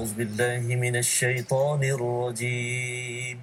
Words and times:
أعوذ 0.00 0.16
بالله 0.16 0.64
من 0.72 0.96
الشيطان 0.96 1.84
الرجيم 1.84 3.38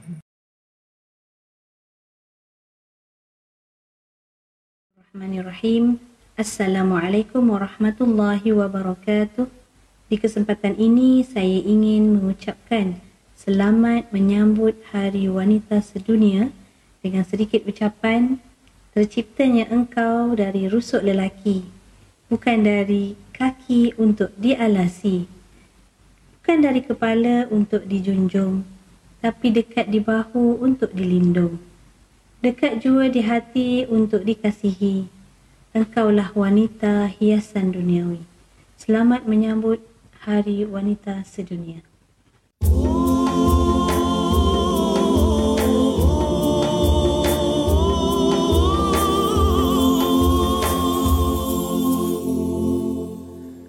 Bismillahirrahmanirrahim. 4.98 6.02
Assalamualaikum 6.34 7.54
warahmatullahi 7.54 8.50
wabarakatuh. 8.50 9.46
Di 10.10 10.18
kesempatan 10.18 10.73
ini 10.82 11.21
saya 11.21 11.62
ingin 11.62 12.18
mengucapkan 12.18 12.98
selamat 13.38 14.10
menyambut 14.10 14.73
Hari 14.89 15.30
Wanita 15.30 15.86
Sedunia 15.86 16.50
dengan 17.05 17.29
sedikit 17.29 17.61
ucapan 17.70 18.42
terciptanya 18.97 19.70
engkau 19.70 20.33
dari 20.33 20.65
rusuk 20.65 21.06
lelaki 21.06 21.61
bukan 22.25 22.65
dari 22.65 23.14
kaki 23.38 23.93
untuk 24.02 24.33
dialasi 24.42 25.36
bukan 26.48 26.64
dari 26.64 26.80
kepala 26.80 27.44
untuk 27.52 27.84
dijunjung 27.84 28.64
tapi 29.20 29.52
dekat 29.52 29.93
di 29.93 30.00
bahu 30.00 30.64
untuk 30.64 30.96
dilindung. 30.96 31.61
Dekat 32.41 32.80
jua 32.80 33.12
di 33.12 33.20
hati 33.20 33.84
untuk 33.84 34.24
dikasihi. 34.24 35.12
Engkaulah 35.77 36.33
wanita 36.33 37.12
hiasan 37.20 37.77
duniawi. 37.77 38.24
Selamat 38.80 39.28
menyambut 39.28 39.84
hari 40.24 40.64
wanita 40.64 41.20
sedunia 41.28 41.84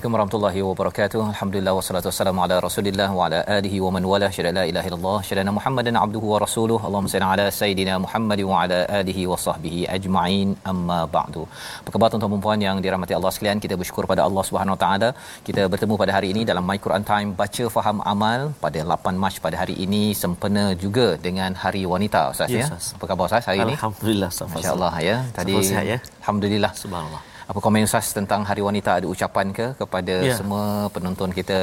Assalamualaikum 0.00 0.18
warahmatullahi 0.18 0.60
wabarakatuh. 0.66 1.18
Alhamdulillah 1.32 1.72
wassalatu 1.78 2.08
wassalamu 2.10 2.40
ala 2.44 2.56
Rasulillah 2.66 3.08
wa 3.16 3.24
ala 3.26 3.40
alihi 3.56 3.78
wa 3.84 3.90
man 3.94 4.04
wala 4.10 4.28
syada 4.36 4.50
la 4.58 4.62
ilaha 4.70 4.86
illallah 4.88 5.18
syada 5.28 5.52
Muhammadan 5.56 5.94
abduhu 6.02 6.26
wa 6.32 6.38
rasuluh. 6.44 6.78
Allahumma 6.88 7.12
salli 7.14 7.26
ala 7.32 7.46
sayidina 7.58 7.94
Muhammad 8.04 8.40
wa 8.50 8.62
ala 8.62 8.78
alihi 9.00 9.24
wa 9.32 9.38
sahbihi 9.44 9.80
ajma'in. 9.96 10.48
Amma 10.72 10.98
ba'du. 11.16 11.42
Apa 11.82 11.92
khabar 11.94 12.08
tuan-tuan 12.14 12.32
dan 12.36 12.42
puan 12.46 12.64
yang 12.66 12.78
dirahmati 12.86 13.16
Allah 13.18 13.32
sekalian? 13.36 13.60
Kita 13.64 13.76
bersyukur 13.80 14.06
pada 14.12 14.24
Allah 14.28 14.44
Subhanahu 14.48 14.76
wa 14.76 14.80
taala. 14.84 15.10
Kita 15.48 15.64
bertemu 15.74 15.96
pada 16.02 16.14
hari 16.16 16.30
ini 16.34 16.44
dalam 16.50 16.64
My 16.70 16.78
Quran 16.86 17.04
Time 17.12 17.36
baca 17.42 17.66
faham 17.76 18.00
amal 18.14 18.40
pada 18.64 18.82
8 18.96 19.22
Mac 19.24 19.36
pada 19.46 19.58
hari 19.62 19.76
ini 19.86 20.02
sempena 20.22 20.66
juga 20.84 21.08
dengan 21.26 21.52
Hari 21.64 21.84
Wanita 21.94 22.22
Ustaz 22.34 22.56
Ya, 22.56 22.64
ya. 22.64 22.68
Apa 22.98 23.04
khabar 23.10 23.26
Ustaz 23.28 23.50
hari 23.50 23.60
ini? 23.66 23.76
Alhamdulillah. 23.76 24.30
Masya-Allah 24.54 24.94
ya. 25.10 25.18
Tadi 25.40 25.52
sihat, 25.72 25.84
ya? 25.92 26.00
alhamdulillah. 26.22 26.72
Subhanallah. 26.84 27.22
Apa 27.50 27.58
komen 27.64 27.82
Ustaz 27.82 28.14
tentang 28.14 28.46
Hari 28.48 28.62
Wanita 28.62 28.90
ada 28.98 29.06
ucapan 29.10 29.46
ke 29.50 29.66
kepada 29.80 30.14
Ya. 30.22 30.34
semua 30.38 30.86
penonton 30.94 31.34
kita 31.38 31.58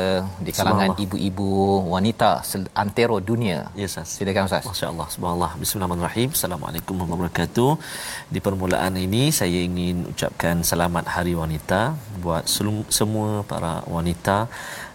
di 0.45 0.51
kalangan 0.57 0.91
ibu-ibu 1.03 1.47
wanita 1.95 2.43
antero 2.83 3.17
dunia? 3.29 3.59
Ya 3.79 3.87
Ustaz. 3.91 4.19
Silakan 4.19 4.51
Ustaz. 4.51 4.67
Masya 4.67 4.87
Allah, 4.91 5.07
subhanallah. 5.13 5.51
Bismillahirrahmanirrahim. 5.61 6.29
Assalamualaikum 6.35 6.91
warahmatullahi 6.91 7.23
wabarakatuh. 7.31 7.71
Di 8.35 8.39
permulaan 8.47 8.99
ini 9.05 9.23
saya 9.39 9.59
ingin 9.69 10.11
ucapkan 10.11 10.59
selamat 10.71 11.07
Hari 11.15 11.33
Wanita 11.39 11.81
buat 12.19 12.43
semua 12.99 13.47
para 13.51 13.71
wanita 13.87 14.37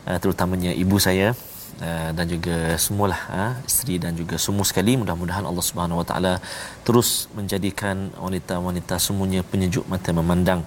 uh, 0.04 0.18
terutamanya 0.20 0.76
ibu 0.76 1.00
saya 1.00 1.32
uh, 1.80 2.10
dan 2.16 2.26
juga 2.28 2.56
semualah 2.76 3.20
uh, 3.32 3.52
isteri 3.68 3.96
dan 3.96 4.12
juga 4.12 4.36
semua 4.36 4.66
sekali 4.68 4.98
mudah-mudahan 5.00 5.44
Allah 5.48 5.64
Subhanahu 5.64 6.00
Wa 6.02 6.06
Taala 6.10 6.34
terus 6.86 7.26
menjadikan 7.32 8.12
wanita-wanita 8.18 9.00
semuanya 9.00 9.40
penyejuk 9.40 9.88
mata 9.88 10.12
memandang 10.12 10.60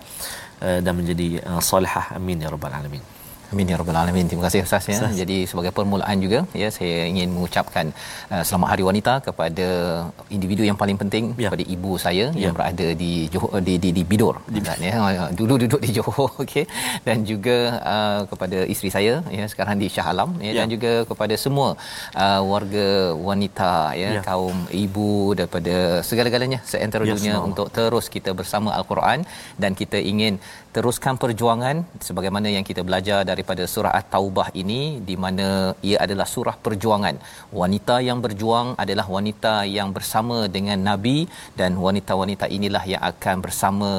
uh, 0.65 0.79
dan 0.81 0.93
menjadi 0.97 1.43
uh, 1.45 1.61
salihah 1.61 2.17
amin 2.17 2.43
ya 2.45 2.49
rabbal 2.49 2.73
alamin. 2.73 3.14
Amin 3.53 3.69
ya 3.71 3.75
rabbal 3.79 3.97
alamin. 4.01 4.25
Terima 4.29 4.43
kasih 4.47 4.59
Ustaz 4.67 4.83
ya. 4.89 4.95
Ustaz. 4.97 5.13
Jadi 5.21 5.37
sebagai 5.49 5.71
permulaan 5.77 6.17
juga 6.25 6.39
ya 6.61 6.67
saya 6.77 7.05
ingin 7.11 7.29
mengucapkan 7.35 7.85
uh, 8.33 8.43
selamat 8.47 8.67
Hari 8.73 8.83
Wanita 8.89 9.13
kepada 9.27 9.67
individu 10.35 10.63
yang 10.69 10.77
paling 10.81 10.97
penting 11.01 11.25
Ya. 11.37 11.49
kepada 11.53 11.65
ibu 11.75 11.91
saya 12.05 12.25
Ya. 12.33 12.43
yang 12.49 12.53
berada 12.57 12.87
di 13.01 13.11
Johor 13.33 13.61
di 13.67 13.73
di, 13.83 13.89
di 13.97 14.03
Bidor 14.11 14.35
kan 14.69 14.79
ya. 14.87 14.93
Dulu 15.39 15.53
duduk 15.63 15.81
di 15.85 15.91
Johor 15.97 16.29
okey 16.43 16.65
dan 17.07 17.17
juga 17.31 17.57
uh, 17.93 18.19
kepada 18.31 18.57
isteri 18.73 18.89
saya 18.97 19.13
ya 19.39 19.45
sekarang 19.53 19.77
di 19.83 19.87
Shah 19.93 20.07
Alam 20.13 20.29
ya, 20.41 20.51
Ya. 20.51 20.61
dan 20.63 20.67
juga 20.73 20.91
kepada 21.09 21.35
semua 21.45 21.67
uh, 22.23 22.41
warga 22.51 22.87
wanita 23.29 23.71
ya, 24.01 24.09
Ya. 24.17 24.21
kaum 24.29 24.57
ibu 24.85 25.09
daripada 25.37 25.75
segala-galanya 26.09 26.59
seantero 26.71 27.03
Ya, 27.05 27.13
dunia 27.13 27.21
subhanallah. 27.37 27.49
untuk 27.49 27.67
terus 27.77 28.05
kita 28.15 28.31
bersama 28.39 28.69
Al-Quran 28.79 29.19
dan 29.61 29.71
kita 29.81 29.97
ingin 30.11 30.35
teruskan 30.75 31.15
perjuangan 31.23 31.75
sebagaimana 32.07 32.47
yang 32.55 32.65
kita 32.69 32.81
belajar 32.87 33.19
daripada 33.29 33.63
surah 33.73 33.93
At-Taubah 33.99 34.47
ini 34.61 34.81
di 35.09 35.15
mana 35.23 35.47
ia 35.89 35.97
adalah 36.05 36.27
surah 36.33 36.55
perjuangan. 36.65 37.15
Wanita 37.61 37.95
yang 38.07 38.19
berjuang 38.25 38.69
adalah 38.83 39.05
wanita 39.15 39.53
yang 39.77 39.91
bersama 39.97 40.37
dengan 40.55 40.79
Nabi 40.89 41.17
dan 41.59 41.79
wanita-wanita 41.85 42.47
inilah 42.57 42.83
yang 42.93 43.03
akan 43.11 43.37
bersama 43.45 43.91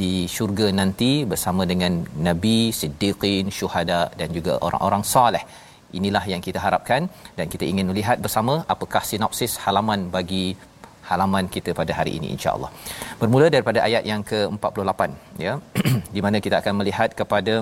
di 0.00 0.12
syurga 0.34 0.68
nanti 0.80 1.12
bersama 1.32 1.64
dengan 1.72 1.92
Nabi, 2.28 2.58
Siddiqin, 2.80 3.50
Syuhada 3.58 4.02
dan 4.20 4.30
juga 4.38 4.54
orang-orang 4.68 5.04
soleh. 5.14 5.44
Inilah 5.98 6.24
yang 6.32 6.42
kita 6.46 6.58
harapkan 6.66 7.10
dan 7.38 7.46
kita 7.52 7.64
ingin 7.70 7.86
melihat 7.90 8.18
bersama 8.24 8.54
apakah 8.74 9.02
sinopsis 9.10 9.54
halaman 9.64 10.00
bagi 10.16 10.44
halaman 11.10 11.44
kita 11.54 11.70
pada 11.80 11.92
hari 11.98 12.12
ini 12.18 12.28
insya-Allah. 12.36 12.70
Bermula 13.20 13.46
daripada 13.56 13.80
ayat 13.88 14.04
yang 14.12 14.22
ke-48 14.30 15.02
ya. 15.46 15.54
Di 16.14 16.20
mana 16.24 16.38
kita 16.46 16.56
akan 16.62 16.74
melihat 16.80 17.12
kepada 17.20 17.54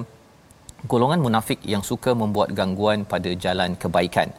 golongan 0.92 1.20
munafik 1.26 1.60
yang 1.74 1.82
suka 1.90 2.10
membuat 2.22 2.50
gangguan 2.58 3.02
pada 3.12 3.30
jalan 3.44 3.72
kebaikan. 3.82 4.30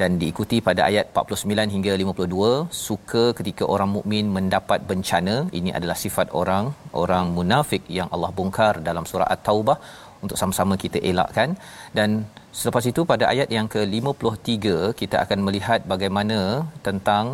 Dan 0.00 0.10
diikuti 0.22 0.56
pada 0.66 0.82
ayat 0.88 1.06
49 1.10 1.74
hingga 1.74 1.92
52 2.02 2.50
suka 2.86 3.24
ketika 3.38 3.64
orang 3.74 3.90
mukmin 3.96 4.26
mendapat 4.36 4.80
bencana. 4.90 5.36
Ini 5.58 5.70
adalah 5.78 5.96
sifat 6.04 6.28
orang 6.40 6.66
orang 7.02 7.34
munafik 7.38 7.82
yang 7.98 8.08
Allah 8.14 8.30
bongkar 8.38 8.74
dalam 8.88 9.06
surah 9.10 9.28
at-taubah 9.34 9.78
untuk 10.24 10.38
sama-sama 10.40 10.74
kita 10.84 10.98
elakkan. 11.10 11.58
Dan 11.98 12.30
selepas 12.60 12.84
itu 12.92 13.02
pada 13.12 13.26
ayat 13.32 13.50
yang 13.56 13.66
ke-53 13.74 14.94
kita 15.00 15.16
akan 15.24 15.40
melihat 15.46 15.82
bagaimana 15.92 16.38
tentang 16.86 17.24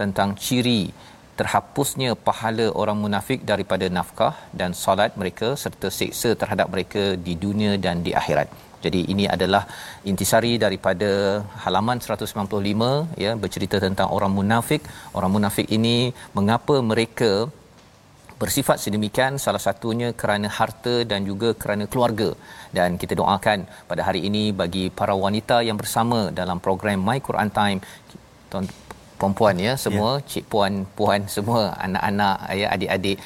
tentang 0.00 0.30
ciri 0.44 0.82
terhapusnya 1.38 2.10
pahala 2.26 2.66
orang 2.80 2.98
munafik 3.04 3.40
daripada 3.50 3.86
nafkah 3.96 4.34
dan 4.60 4.70
solat 4.82 5.12
mereka 5.20 5.48
serta 5.62 5.88
seksa 5.98 6.30
terhadap 6.40 6.68
mereka 6.74 7.02
di 7.26 7.34
dunia 7.44 7.72
dan 7.86 8.06
di 8.06 8.12
akhirat. 8.20 8.48
Jadi 8.84 9.00
ini 9.12 9.24
adalah 9.34 9.62
intisari 10.10 10.52
daripada 10.64 11.10
halaman 11.64 11.98
195 12.04 13.24
ya 13.24 13.32
bercerita 13.42 13.76
tentang 13.86 14.08
orang 14.16 14.32
munafik. 14.38 14.82
Orang 15.18 15.32
munafik 15.36 15.68
ini 15.78 15.96
mengapa 16.36 16.76
mereka 16.92 17.32
bersifat 18.42 18.78
sedemikian 18.84 19.32
salah 19.44 19.62
satunya 19.66 20.08
kerana 20.20 20.48
harta 20.58 20.94
dan 21.10 21.20
juga 21.30 21.50
kerana 21.62 21.84
keluarga 21.92 22.28
dan 22.76 22.98
kita 23.02 23.14
doakan 23.20 23.58
pada 23.90 24.02
hari 24.08 24.20
ini 24.28 24.44
bagi 24.60 24.84
para 24.98 25.14
wanita 25.24 25.56
yang 25.68 25.78
bersama 25.82 26.18
dalam 26.40 26.58
program 26.66 26.98
My 27.08 27.18
Quran 27.28 27.50
Time 27.58 27.80
perempuan 29.24 29.56
ya 29.66 29.72
semua 29.84 30.10
yeah. 30.14 30.26
cik 30.30 30.44
puan 30.52 30.74
puan 30.96 31.20
semua 31.34 31.60
anak-anak 31.86 32.36
ya 32.60 32.66
adik-adik. 32.76 33.18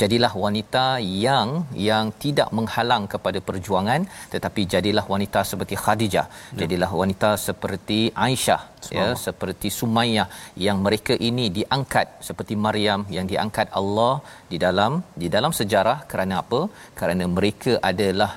Jadilah 0.00 0.30
wanita 0.44 0.84
yang 1.24 1.48
yang 1.88 2.06
tidak 2.22 2.48
menghalang 2.56 3.04
kepada 3.12 3.38
perjuangan 3.48 4.02
tetapi 4.32 4.62
jadilah 4.74 5.04
wanita 5.14 5.40
seperti 5.50 5.74
Khadijah. 5.82 6.26
Ya. 6.26 6.58
jadilah 6.62 6.90
wanita 7.00 7.30
seperti 7.48 7.98
Aisyah 8.26 8.62
ya 8.96 9.08
seperti 9.26 9.68
Sumayyah 9.78 10.28
yang 10.66 10.78
mereka 10.86 11.14
ini 11.28 11.46
diangkat 11.58 12.06
seperti 12.28 12.56
Maryam 12.66 13.02
yang 13.16 13.28
diangkat 13.32 13.68
Allah 13.80 14.14
di 14.52 14.58
dalam 14.66 14.94
di 15.22 15.28
dalam 15.36 15.54
sejarah. 15.60 15.98
Kerana 16.10 16.34
apa? 16.42 16.62
Kerana 16.98 17.26
mereka 17.36 17.74
adalah 17.90 18.32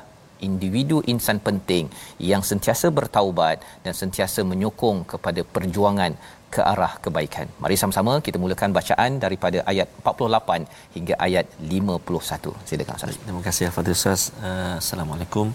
individu 0.48 0.98
insan 1.13 1.38
penting 1.48 1.86
yang 2.31 2.44
sentiasa 2.50 2.88
bertaubat 2.98 3.57
dan 3.86 3.94
sentiasa 4.01 4.42
menyokong 4.51 5.00
kepada 5.13 5.42
perjuangan 5.56 6.13
ke 6.56 6.62
arah 6.72 6.94
kebaikan. 7.04 7.48
Mari 7.64 7.76
sama-sama 7.82 8.14
kita 8.28 8.38
mulakan 8.44 8.72
bacaan 8.78 9.20
daripada 9.24 9.60
ayat 9.72 9.88
48 10.04 10.96
hingga 10.96 11.16
ayat 11.28 11.46
51. 11.60 12.68
Silakan 12.68 12.94
Ustaz. 13.00 13.18
Terima 13.28 13.42
kasih 13.48 13.72
Fadil 13.78 13.98
Ustaz. 14.00 14.22
Uh, 14.40 14.76
Assalamualaikum. 14.82 15.52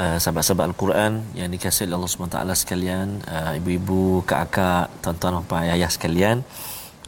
Uh, 0.00 0.16
sahabat-sahabat 0.22 0.64
Al-Quran 0.70 1.12
yang 1.40 1.48
dikasihi 1.54 1.88
oleh 1.88 1.96
Allah 1.98 2.12
SWT 2.12 2.38
sekalian, 2.62 3.08
uh, 3.26 3.52
ibu-ibu, 3.58 4.22
kakak, 4.32 4.86
tuan-tuan, 5.02 5.42
puan 5.48 5.66
ayah 5.76 5.90
sekalian. 5.96 6.44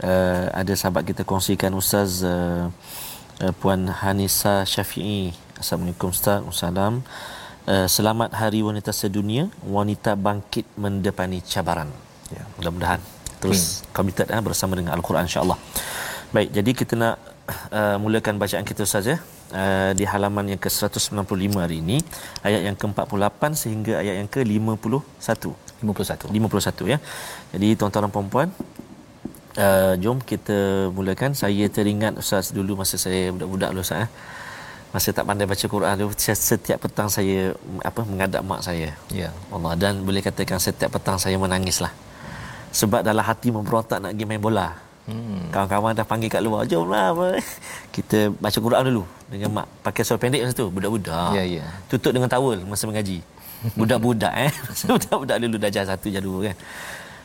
Uh, 0.01 0.49
ada 0.61 0.73
sahabat 0.73 1.05
kita 1.05 1.21
kongsikan 1.23 1.71
Ustaz 1.77 2.25
uh, 2.25 2.67
uh, 3.45 3.53
Puan 3.61 3.87
Hanisa 4.01 4.65
Syafi'i. 4.73 5.31
Assalamualaikum 5.61 6.09
Ustaz. 6.09 6.41
Wassalam. 6.43 7.05
Uh, 7.63 7.87
selamat 7.87 8.35
Hari 8.41 8.59
Wanita 8.67 8.91
Sedunia. 8.91 9.47
Wanita 9.63 10.17
bangkit 10.19 10.65
mendepani 10.75 11.39
cabaran 11.45 11.93
ya 12.37 12.43
mudah-mudahan 12.57 13.01
terus 13.43 13.61
hmm. 13.61 13.91
committed 13.91 14.27
eh, 14.31 14.39
bersama 14.39 14.73
dengan 14.79 14.95
al-Quran 14.95 15.27
insya-Allah. 15.27 15.59
Baik, 16.33 16.49
jadi 16.49 16.71
kita 16.73 16.93
nak 16.97 17.15
uh, 17.69 17.97
mulakan 18.01 18.41
bacaan 18.41 18.65
kita 18.65 18.87
saja 18.89 19.21
uh, 19.53 19.91
di 19.93 20.01
halaman 20.07 20.55
yang 20.55 20.61
ke-195 20.63 21.53
hari 21.59 21.77
ini, 21.83 21.97
ayat 22.41 22.61
yang 22.67 22.77
ke-48 22.79 23.41
sehingga 23.53 23.93
ayat 24.01 24.15
yang 24.23 24.29
ke-51. 24.31 25.43
51. 25.83 26.31
51 26.31 26.93
ya. 26.93 26.97
Jadi 27.53 27.67
tuan-tuan 27.77 28.07
dan 28.07 28.11
puan-puan, 28.15 28.47
uh, 29.59 29.93
jom 29.99 30.17
kita 30.23 30.89
mulakan. 30.95 31.37
Saya 31.37 31.67
teringat 31.67 32.17
Ustaz 32.17 32.49
dulu 32.55 32.81
masa 32.81 32.95
saya 32.97 33.29
budak-budak 33.35 33.69
dulu 33.75 33.83
Ustaz 33.85 34.07
eh. 34.07 34.11
Masa 34.93 35.09
tak 35.09 35.25
pandai 35.25 35.49
baca 35.49 35.65
Quran 35.65 35.93
tu 36.01 36.07
setiap 36.21 36.77
petang 36.85 37.09
saya 37.09 37.53
apa 37.81 38.01
mengadap 38.09 38.41
mak 38.45 38.61
saya. 38.65 38.89
Ya. 39.09 39.29
Allah 39.53 39.73
dan 39.77 40.01
boleh 40.05 40.21
katakan 40.21 40.61
setiap 40.61 40.97
petang 40.97 41.17
saya 41.17 41.37
menangislah 41.41 41.93
sebab 42.73 43.05
dalam 43.05 43.21
hati 43.21 43.53
memberontak 43.53 44.01
nak 44.01 44.17
pergi 44.17 44.25
main 44.25 44.41
bola. 44.41 44.67
Hmm. 45.03 45.51
Kawan-kawan 45.51 45.91
dah 45.93 46.07
panggil 46.07 46.31
kat 46.31 46.41
luar, 46.41 46.63
jom 46.65 46.89
lah. 46.89 47.11
Kita 47.95 48.31
baca 48.39 48.57
Quran 48.57 48.81
dulu 48.89 49.03
dengan 49.29 49.49
mak. 49.61 49.67
Pakai 49.85 50.01
seluar 50.01 50.19
pendek 50.23 50.41
masa 50.47 50.55
tu, 50.55 50.67
budak-budak. 50.71 51.29
Ya, 51.37 51.43
ya. 51.43 51.65
Tutup 51.91 52.15
dengan 52.15 52.31
tawul 52.31 52.63
masa 52.65 52.87
mengaji. 52.89 53.19
Budak-budak 53.75 54.33
eh. 54.47 54.51
budak-budak 54.89 55.37
dulu 55.43 55.55
dah 55.59 55.69
jalan 55.69 55.89
satu 55.91 56.07
jadu 56.07 56.33
kan. 56.41 56.55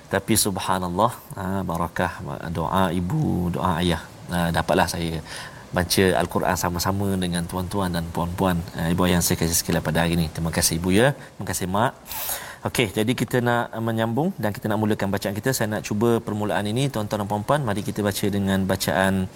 Tapi 0.09 0.35
subhanallah, 0.35 1.13
ha, 1.37 1.45
barakah 1.63 2.13
doa 2.51 2.85
ibu, 2.91 3.53
doa 3.55 3.79
ayah. 3.81 4.03
Ha, 4.29 4.53
dapatlah 4.53 4.85
saya 4.91 5.23
baca 5.69 6.05
Al-Quran 6.17 6.57
sama-sama 6.57 7.13
dengan 7.21 7.45
tuan-tuan 7.45 7.93
dan 7.93 8.05
puan-puan 8.09 8.57
ha, 8.77 8.89
ibu 8.89 9.05
yang 9.05 9.21
saya 9.21 9.37
kasih 9.39 9.55
sekali 9.55 9.79
pada 9.79 10.03
hari 10.03 10.19
ini. 10.19 10.27
Terima 10.35 10.51
kasih 10.51 10.83
ibu 10.83 10.91
ya. 10.91 11.15
Terima 11.15 11.47
kasih 11.47 11.67
mak. 11.71 11.93
Okey, 12.67 12.91
jadi 12.91 13.13
kita 13.15 13.39
nak 13.39 13.71
menyambung 13.79 14.35
dan 14.35 14.51
kita 14.51 14.67
nak 14.67 14.83
mulakan 14.83 15.15
bacaan 15.15 15.31
kita. 15.31 15.55
Saya 15.55 15.79
nak 15.79 15.87
cuba 15.87 16.19
permulaan 16.19 16.67
ini 16.67 16.91
tuan-tuan 16.91 17.23
dan 17.23 17.29
puan-puan, 17.31 17.63
mari 17.63 17.87
kita 17.87 18.03
baca 18.03 18.27
dengan 18.27 18.59
bacaan 18.67 19.31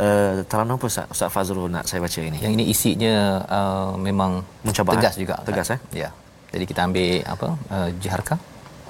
uh, 0.00 0.40
Taranum 0.48 0.80
apa 0.80 0.86
Ustaz? 0.88 1.04
Ustaz 1.12 1.28
Fazrul 1.28 1.68
nak 1.68 1.84
saya 1.84 2.00
baca 2.00 2.20
ini. 2.24 2.40
Yang 2.40 2.52
ini 2.56 2.64
isinya 2.72 3.44
uh, 3.44 3.92
memang 4.00 4.40
Mencoba, 4.64 4.96
tegas 4.96 5.20
juga. 5.20 5.36
Tegas 5.44 5.68
eh? 5.76 5.80
Ya. 5.92 6.08
Jadi 6.48 6.64
kita 6.64 6.88
ambil 6.88 7.20
apa? 7.28 7.48
Uh, 7.68 7.88
jiharka. 8.00 8.40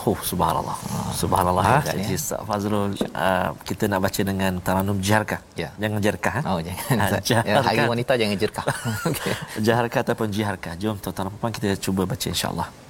Oh, 0.00 0.16
subhanallah. 0.16 0.76
Uh, 0.88 1.12
subhanallah. 1.12 1.64
Ha? 1.66 1.78
Jadi 1.90 2.06
ya. 2.06 2.16
Ustaz 2.16 2.40
Fazrul 2.46 2.94
uh, 3.12 3.50
kita 3.66 3.84
nak 3.90 4.00
baca 4.06 4.20
dengan 4.24 4.52
Taranum 4.62 4.96
Jiharka. 5.02 5.42
Ya. 5.58 5.74
Jangan 5.76 5.98
Jiharka. 6.00 6.30
Ha? 6.38 6.40
Oh, 6.48 6.60
jangan. 6.62 7.20
Jiharka. 7.26 7.50
Ya, 7.50 7.60
hari 7.66 7.82
wanita 7.84 8.12
jangan 8.14 8.36
Jiharka. 8.40 8.62
okay. 9.10 9.34
Jiharka 9.58 9.98
ataupun 10.06 10.30
Jiharka. 10.30 10.70
Jom 10.80 10.96
tuan-tuan 11.02 11.34
puan 11.34 11.50
kita 11.52 11.76
cuba 11.76 12.06
baca 12.06 12.26
insya-Allah. 12.30 12.89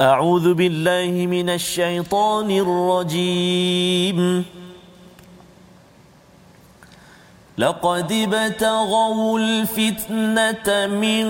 أعوذ 0.00 0.54
بالله 0.54 1.26
من 1.26 1.50
الشيطان 1.50 2.50
الرجيم. 2.50 4.44
لقد 7.58 8.12
ابتغوا 8.12 9.38
الفتنة 9.38 10.86
من 10.86 11.26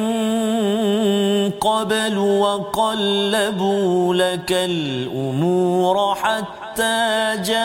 قبل 1.60 2.18
وقلبوا 2.18 4.14
لك 4.14 4.52
الأمور 4.52 6.14
حتى 6.14 7.36
جاء 7.40 7.58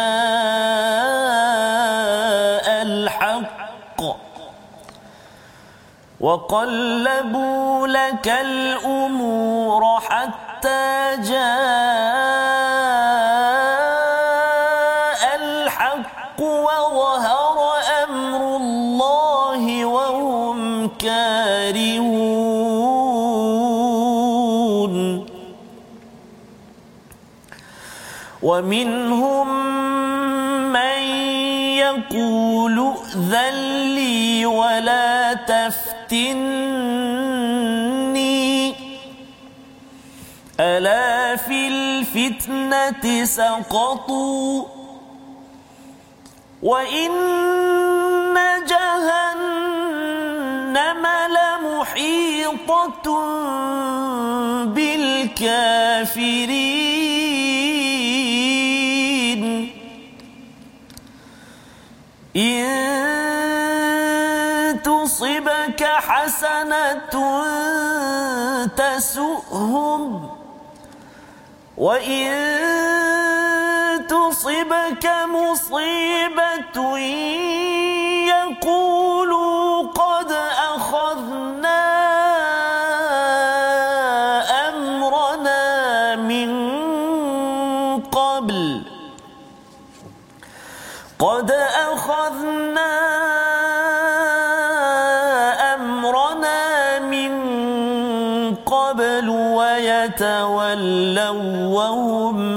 الحق. 2.81 4.01
وقلبوا 6.19 7.87
لك 7.87 8.27
الأمور 8.27 9.99
حتى 9.99 10.52
حتى 10.63 11.19
جاء 11.27 11.43
الحق 15.35 16.39
وظهر 16.39 17.57
أمر 18.03 18.41
الله 18.55 19.85
وهم 19.85 20.87
كارهون. 20.87 22.13
ومنهم 28.43 29.47
من 30.71 30.99
يقول 31.83 32.77
ائذن 32.79 33.55
لي 33.95 34.45
ولا 34.45 35.33
تفتني 35.33 36.62
ألا 40.83 41.35
في 41.35 41.67
الفتنة 41.67 43.25
سقطوا. 43.25 44.65
وإن 46.63 47.11
جهنم 48.67 49.93
لمحيطة 51.37 53.07
بالكافرين. 54.65 56.03
إن 62.35 62.83
تصبك 64.83 65.83
حسنة 65.83 67.15
تسؤهم. 68.65 70.42
وإن 71.77 72.31
تصبك 74.07 75.05
مصيبة 75.25 76.97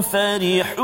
فرحون 0.03 0.75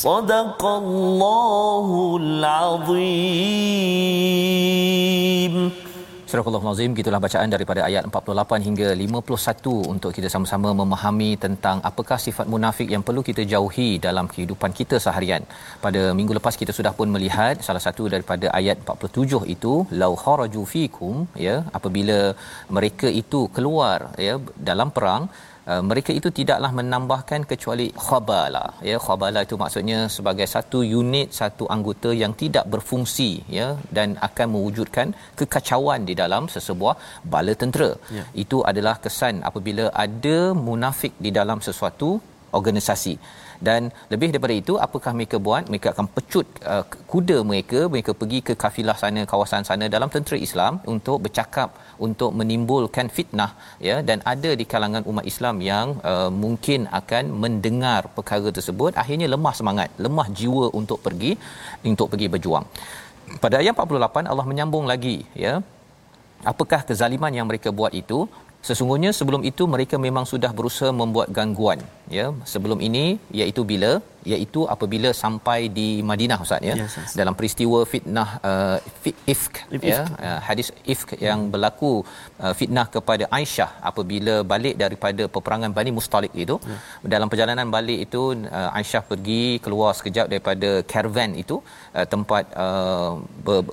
صدق 0.00 0.62
الله 0.82 1.86
العظيم 2.22 3.96
Surah 6.30 6.42
Al-Azim 6.50 6.94
gitulah 6.98 7.20
bacaan 7.24 7.48
daripada 7.54 7.80
ayat 7.88 8.02
48 8.08 8.66
hingga 8.66 8.88
51 9.02 9.74
untuk 9.92 10.10
kita 10.16 10.28
sama-sama 10.32 10.70
memahami 10.80 11.28
tentang 11.44 11.76
apakah 11.90 12.18
sifat 12.24 12.46
munafik 12.54 12.88
yang 12.94 13.02
perlu 13.06 13.22
kita 13.28 13.42
jauhi 13.52 13.86
dalam 14.06 14.26
kehidupan 14.32 14.74
kita 14.78 14.98
seharian. 15.04 15.42
Pada 15.84 16.02
minggu 16.18 16.34
lepas 16.38 16.58
kita 16.62 16.74
sudah 16.78 16.92
pun 16.98 17.08
melihat 17.16 17.62
salah 17.66 17.82
satu 17.86 18.04
daripada 18.14 18.46
ayat 18.60 18.76
47 18.84 19.54
itu 19.54 19.74
lau 20.02 20.12
kharaju 20.24 20.64
fikum 20.74 21.14
ya 21.46 21.56
apabila 21.78 22.18
mereka 22.78 23.08
itu 23.22 23.42
keluar 23.58 23.98
ya 24.28 24.34
dalam 24.70 24.90
perang 24.98 25.24
Uh, 25.69 25.81
mereka 25.89 26.11
itu 26.19 26.29
tidaklah 26.37 26.71
menambahkan 26.77 27.41
kecuali 27.51 27.87
khabala. 28.05 28.63
Ya 28.89 28.97
khabala 29.05 29.39
itu 29.47 29.55
maksudnya 29.63 29.99
sebagai 30.15 30.47
satu 30.53 30.79
unit 31.01 31.27
satu 31.39 31.65
anggota 31.75 32.09
yang 32.21 32.33
tidak 32.41 32.65
berfungsi 32.73 33.29
ya 33.57 33.67
dan 33.97 34.17
akan 34.27 34.47
mewujudkan 34.55 35.13
kekacauan 35.39 36.01
di 36.09 36.15
dalam 36.21 36.49
sesebuah 36.55 36.95
bala 37.33 37.53
tentera. 37.63 37.91
Ya. 38.17 38.23
itu 38.43 38.57
adalah 38.71 38.95
kesan 39.03 39.35
apabila 39.49 39.85
ada 40.05 40.37
munafik 40.67 41.13
di 41.25 41.31
dalam 41.39 41.61
sesuatu 41.67 42.09
organisasi 42.59 43.15
dan 43.67 43.81
lebih 44.13 44.27
daripada 44.33 44.55
itu 44.61 44.73
apakah 44.85 45.11
mereka 45.17 45.37
buat? 45.47 45.63
Mereka 45.71 45.87
akan 45.93 46.07
pecut 46.15 46.47
uh, 46.73 46.83
kuda 47.11 47.37
mereka 47.49 47.79
mereka 47.93 48.11
pergi 48.21 48.39
ke 48.47 48.53
kafilah 48.63 48.97
sana 49.01 49.23
kawasan 49.31 49.63
sana 49.69 49.85
dalam 49.95 50.09
tentera 50.15 50.37
Islam 50.47 50.73
untuk 50.93 51.17
bercakap 51.25 51.69
untuk 52.07 52.31
menimbulkan 52.39 53.09
fitnah 53.17 53.51
ya. 53.89 53.97
Dan 54.09 54.19
ada 54.33 54.51
di 54.61 54.65
kalangan 54.73 55.05
umat 55.11 55.25
Islam 55.33 55.57
yang 55.71 55.87
uh, 56.11 56.31
mungkin 56.43 56.89
akan 57.01 57.23
mendengar 57.43 58.01
perkara 58.17 58.49
tersebut 58.57 58.97
akhirnya 59.03 59.29
lemah 59.35 59.53
semangat 59.59 59.89
lemah 60.05 60.27
jiwa 60.39 60.65
untuk 60.81 60.99
pergi 61.05 61.33
untuk 61.93 62.09
pergi 62.13 62.29
berjuang. 62.35 62.65
Pada 63.43 63.55
ayat 63.61 63.75
48 63.77 64.31
Allah 64.31 64.47
menyambung 64.51 64.87
lagi 64.93 65.17
ya. 65.45 65.55
Apakah 66.51 66.79
kezaliman 66.89 67.33
yang 67.37 67.45
mereka 67.49 67.69
buat 67.79 67.93
itu 68.01 68.19
Sesungguhnya 68.67 69.11
sebelum 69.19 69.41
itu 69.51 69.63
mereka 69.73 69.95
memang 69.97 70.25
sudah 70.31 70.51
berusaha 70.57 70.91
membuat 71.01 71.27
gangguan 71.37 71.79
ya. 72.17 72.25
Sebelum 72.53 72.77
ini 72.87 73.05
iaitu 73.39 73.61
bila 73.71 73.91
iaitu 74.33 74.61
apabila 74.73 75.09
sampai 75.21 75.59
di 75.77 75.87
Madinah 76.09 76.37
ustaz 76.45 76.61
ya 76.69 76.75
yes, 76.79 76.93
yes. 76.99 77.11
dalam 77.19 77.33
peristiwa 77.39 77.79
fitnah 77.91 78.29
uh, 78.49 78.77
ifk 79.33 79.55
If, 79.75 79.83
ya 79.91 79.99
uh, 80.27 80.39
hadis 80.47 80.67
ifk 80.93 81.09
yang 81.27 81.39
berlaku 81.53 81.91
uh, 82.43 82.53
fitnah 82.59 82.85
kepada 82.95 83.25
Aisyah 83.37 83.69
apabila 83.89 84.35
balik 84.53 84.75
daripada 84.83 85.25
peperangan 85.35 85.71
Bani 85.77 85.91
Mustalik 85.97 86.33
itu 86.45 86.55
yeah. 86.71 86.81
dalam 87.13 87.27
perjalanan 87.31 87.67
balik 87.77 87.99
itu 88.07 88.23
uh, 88.59 88.77
Aisyah 88.79 89.03
pergi 89.11 89.43
keluar 89.65 89.91
sekejap 89.99 90.27
daripada 90.33 90.69
caravan 90.93 91.31
itu 91.43 91.57
uh, 91.97 92.05
tempat 92.13 92.43
uh, 92.65 93.13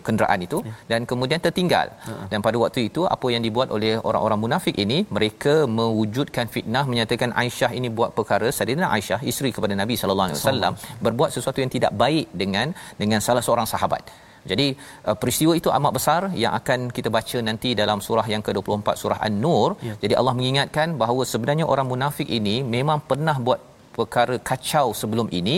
kenderaan 0.07 0.41
itu 0.49 0.61
yeah. 0.69 0.79
dan 0.93 1.01
kemudian 1.11 1.41
tertinggal 1.47 1.89
uh-huh. 1.93 2.27
dan 2.33 2.41
pada 2.47 2.57
waktu 2.65 2.81
itu 2.89 3.05
apa 3.17 3.27
yang 3.35 3.43
dibuat 3.49 3.69
oleh 3.77 3.93
orang-orang 4.09 4.41
munafik 4.45 4.77
ini 4.85 4.99
mereka 5.19 5.55
mewujudkan 5.79 6.47
fitnah 6.57 6.85
menyatakan 6.93 7.31
Aisyah 7.43 7.71
ini 7.79 7.89
buat 7.99 8.11
perkara 8.19 8.49
Saidina 8.59 8.89
Aisyah 8.97 9.21
isteri 9.31 9.51
kepada 9.57 9.75
Nabi 9.83 9.95
sallallahu 10.01 10.29
alaihi 10.29 10.38
wasallam 10.41 10.75
berbuat 11.07 11.31
sesuatu 11.37 11.59
yang 11.65 11.73
tidak 11.77 11.93
baik 12.03 12.27
dengan 12.43 12.67
dengan 13.03 13.21
salah 13.27 13.45
seorang 13.49 13.69
sahabat. 13.75 14.03
Jadi 14.51 14.67
uh, 15.09 15.17
peristiwa 15.21 15.53
itu 15.61 15.69
amat 15.79 15.93
besar 15.99 16.23
yang 16.43 16.53
akan 16.59 16.89
kita 16.97 17.09
baca 17.17 17.39
nanti 17.49 17.71
dalam 17.81 17.99
surah 18.07 18.27
yang 18.35 18.43
ke-24 18.47 18.89
surah 19.03 19.19
An-Nur. 19.29 19.71
Ya. 19.89 19.95
Jadi 20.03 20.15
Allah 20.21 20.35
mengingatkan 20.39 20.95
bahawa 21.03 21.23
sebenarnya 21.33 21.67
orang 21.73 21.89
munafik 21.93 22.29
ini 22.39 22.57
memang 22.77 23.01
pernah 23.11 23.37
buat 23.47 23.61
perkara 23.99 24.37
kacau 24.51 24.87
sebelum 25.01 25.29
ini 25.41 25.57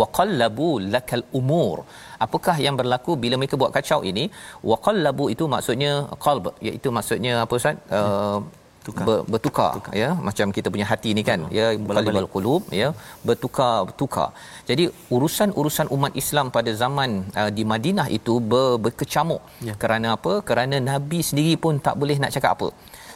waqallabu 0.00 0.68
lakal 0.94 1.24
umur 1.40 1.76
apakah 2.24 2.56
yang 2.66 2.76
berlaku 2.80 3.12
bila 3.22 3.34
mereka 3.40 3.56
buat 3.62 3.72
kacau 3.76 4.00
ini 4.10 4.24
waqallabu 4.70 5.26
itu 5.34 5.44
maksudnya 5.54 5.92
qalb 6.24 6.46
iaitu 6.68 6.88
maksudnya 6.96 7.34
apa 7.44 7.52
ustaz 7.60 7.76
uh, 7.98 8.38
Tukar. 8.86 9.04
Ber, 9.08 9.20
bertukar 9.32 9.70
tukar. 9.76 9.92
ya 10.00 10.08
macam 10.26 10.46
kita 10.56 10.68
punya 10.74 10.86
hati 10.90 11.10
ni 11.18 11.22
kan 11.28 11.40
ya 11.58 11.66
qalbul 11.96 12.28
qulub 12.34 12.62
ya 12.80 12.88
bertukar 13.28 13.90
tukar 14.00 14.28
jadi 14.68 14.84
urusan-urusan 15.16 15.88
umat 15.96 16.12
Islam 16.22 16.46
pada 16.56 16.72
zaman 16.82 17.10
uh, 17.40 17.50
di 17.56 17.64
Madinah 17.72 18.06
itu 18.18 18.34
ber, 18.52 18.68
berkecamuk 18.84 19.42
ya. 19.68 19.74
kerana 19.82 20.10
apa 20.16 20.34
kerana 20.50 20.78
nabi 20.90 21.20
sendiri 21.30 21.56
pun 21.64 21.82
tak 21.86 21.96
boleh 22.02 22.18
nak 22.24 22.34
cakap 22.36 22.52
apa 22.56 22.68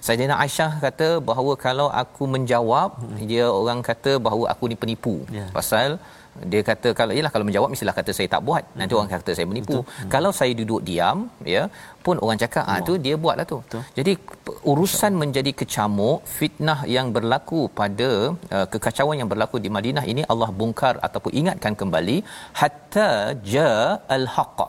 Sayyidina 0.07 0.35
Aisyah 0.43 0.71
kata 0.85 1.09
bahawa 1.31 1.53
kalau 1.65 1.89
aku 2.03 2.25
menjawab 2.35 2.91
hmm. 2.99 3.17
dia 3.31 3.47
orang 3.61 3.81
kata 3.89 4.12
bahawa 4.27 4.45
aku 4.53 4.65
ni 4.73 4.77
penipu 4.83 5.15
ya. 5.39 5.47
pasal 5.59 5.89
dia 6.53 6.63
kata 6.69 6.89
kalau 6.99 7.13
ialah 7.17 7.31
kalau 7.35 7.45
menjawab 7.49 7.71
mestilah 7.73 7.95
kata 7.99 8.11
saya 8.19 8.29
tak 8.35 8.43
buat 8.49 8.65
nanti 8.79 8.93
hmm. 8.93 8.99
orang 8.99 9.11
kata 9.15 9.31
saya 9.39 9.47
menipu 9.53 9.79
Betul. 9.79 10.11
kalau 10.15 10.31
saya 10.39 10.53
duduk 10.61 10.81
diam 10.89 11.19
ya 11.55 11.63
pun 12.07 12.17
orang 12.25 12.39
cakap 12.43 12.65
ah 12.73 12.79
tu 12.89 12.95
dia 13.05 13.15
buatlah 13.25 13.47
tu 13.53 13.59
Betul. 13.65 13.83
jadi 13.99 14.13
urusan 14.73 15.15
menjadi 15.23 15.53
kecamuk 15.61 16.19
fitnah 16.39 16.79
yang 16.97 17.09
berlaku 17.17 17.61
pada 17.81 18.11
uh, 18.57 18.67
kekacauan 18.73 19.21
yang 19.23 19.31
berlaku 19.33 19.59
di 19.65 19.73
Madinah 19.77 20.05
ini 20.13 20.25
Allah 20.33 20.51
bongkar 20.61 20.95
ataupun 21.09 21.35
ingatkan 21.43 21.75
kembali 21.83 22.17
hatta 22.61 23.11
ja 23.55 23.71
al 24.19 24.27
haqq 24.37 24.61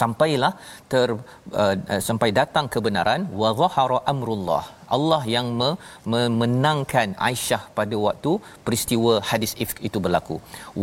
sampailah 0.00 0.52
ter 0.92 1.08
uh, 1.62 1.74
sampai 2.08 2.30
datang 2.40 2.66
kebenaran 2.74 3.22
wa 3.42 3.50
zahara 3.62 4.00
amrullah 4.12 4.64
Allah 4.96 5.22
yang 5.34 5.46
me- 5.60 5.76
memenangkan 6.12 7.08
Aisyah 7.28 7.62
pada 7.78 7.96
waktu 8.06 8.32
peristiwa 8.66 9.12
hadis 9.30 9.52
ifk 9.64 9.78
itu 9.88 9.98
berlaku. 10.04 10.36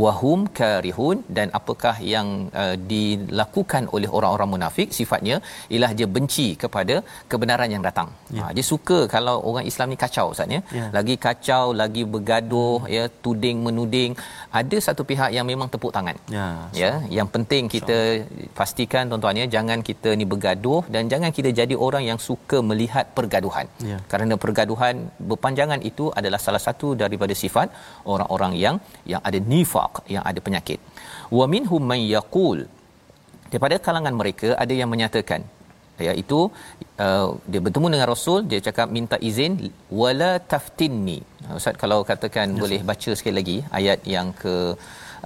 Wahum 0.04 0.40
karihun 0.60 1.18
dan 1.38 1.48
apakah 1.60 1.96
yang 2.14 2.28
uh, 2.64 2.76
dilakukan 2.92 3.84
oleh 3.96 4.10
orang-orang 4.18 4.50
munafik 4.54 4.90
sifatnya 5.00 5.38
ialah 5.74 5.92
dia 6.00 6.08
benci 6.18 6.48
kepada 6.64 6.96
kebenaran 7.32 7.70
yang 7.76 7.84
datang. 7.88 8.10
Ya. 8.38 8.44
Ha, 8.46 8.52
dia 8.58 8.66
suka 8.74 9.00
kalau 9.16 9.36
orang 9.50 9.66
Islam 9.72 9.90
ni 9.94 9.98
kacau 10.04 10.28
Ustaz 10.34 10.56
ya. 10.56 10.62
ya. 10.80 10.86
Lagi 10.98 11.16
kacau, 11.26 11.66
lagi 11.82 12.04
bergaduh 12.16 12.82
ya, 12.96 13.06
tuding 13.26 13.58
menuding. 13.68 14.12
Ada 14.62 14.78
satu 14.88 15.04
pihak 15.12 15.30
yang 15.38 15.48
memang 15.52 15.70
tepuk 15.74 15.92
tangan. 15.98 16.18
Ya. 16.38 16.48
Ya, 16.82 16.92
yang 17.18 17.28
penting 17.36 17.64
kita 17.76 17.98
so. 18.22 18.50
pastikan 18.60 19.04
tuan-tuan 19.10 19.42
ya 19.42 19.46
jangan 19.56 19.80
kita 19.90 20.10
ni 20.20 20.26
bergaduh 20.34 20.82
dan 20.94 21.12
jangan 21.14 21.32
kita 21.38 21.50
jadi 21.62 21.76
orang 21.88 22.04
yang 22.10 22.20
suka 22.30 22.60
melihat 22.70 23.06
pergaduhan. 23.18 23.68
Ya 23.92 23.95
ya. 23.96 24.00
kerana 24.12 24.34
pergaduhan 24.44 24.96
berpanjangan 25.32 25.82
itu 25.90 26.06
adalah 26.20 26.40
salah 26.46 26.62
satu 26.68 26.88
daripada 27.04 27.34
sifat 27.44 27.68
orang-orang 28.14 28.54
yang 28.64 28.78
yang 29.14 29.22
ada 29.30 29.42
nifaq 29.54 29.94
yang 30.16 30.24
ada 30.32 30.40
penyakit. 30.48 30.80
Wa 31.40 31.48
minhum 31.56 31.84
man 31.92 32.02
yaqul. 32.16 32.60
Daripada 33.52 33.76
kalangan 33.88 34.16
mereka 34.22 34.50
ada 34.64 34.74
yang 34.82 34.90
menyatakan 34.94 35.42
iaitu 36.08 36.40
uh, 37.04 37.28
dia 37.52 37.62
bertemu 37.66 37.88
dengan 37.94 38.08
rasul 38.14 38.40
dia 38.52 38.60
cakap 38.68 38.88
minta 38.98 39.18
izin 39.30 39.54
wala 40.02 40.32
taftinni. 40.52 41.20
Ustaz 41.60 41.76
kalau 41.84 42.00
katakan 42.12 42.48
yes. 42.52 42.62
boleh 42.64 42.80
baca 42.92 43.12
sekali 43.20 43.36
lagi 43.42 43.58
ayat 43.80 44.02
yang 44.16 44.30
ke 44.44 44.56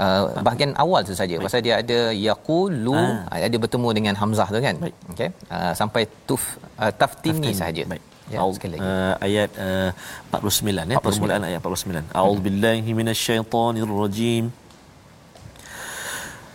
Uh, 0.03 0.25
bahagian 0.47 0.71
awal 0.83 1.01
tu 1.07 1.15
saja. 1.21 1.35
Pasal 1.45 1.59
dia 1.65 1.73
ada 1.81 1.97
yaqulu 2.25 2.93
ah. 2.95 3.47
dia 3.53 3.59
bertemu 3.63 3.89
dengan 3.97 4.15
hamzah 4.19 4.47
tu 4.55 4.59
kan? 4.65 4.75
Okey 5.11 5.27
uh, 5.55 5.73
sampai 5.79 6.03
tuf 6.27 6.43
uh, 6.83 6.91
taftini 7.01 7.51
saja 7.61 7.83
baik 7.91 8.03
Ya, 8.29 8.45
sekali 8.53 8.77
lagi. 8.77 8.85
Uh, 8.85 9.13
ayat 9.25 9.49
uh, 9.57 9.89
49 10.37 10.93
ya, 10.93 10.97
permulaan 11.01 11.41
ayat 11.49 11.61
49. 11.65 12.13
A'udzubillahi 12.13 12.89
minasyaitonirrajim. 12.99 14.53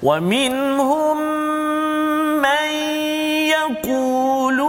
Wa 0.06 0.16
minhum 0.32 1.18
man 2.46 2.68
yaqulu 3.56 4.68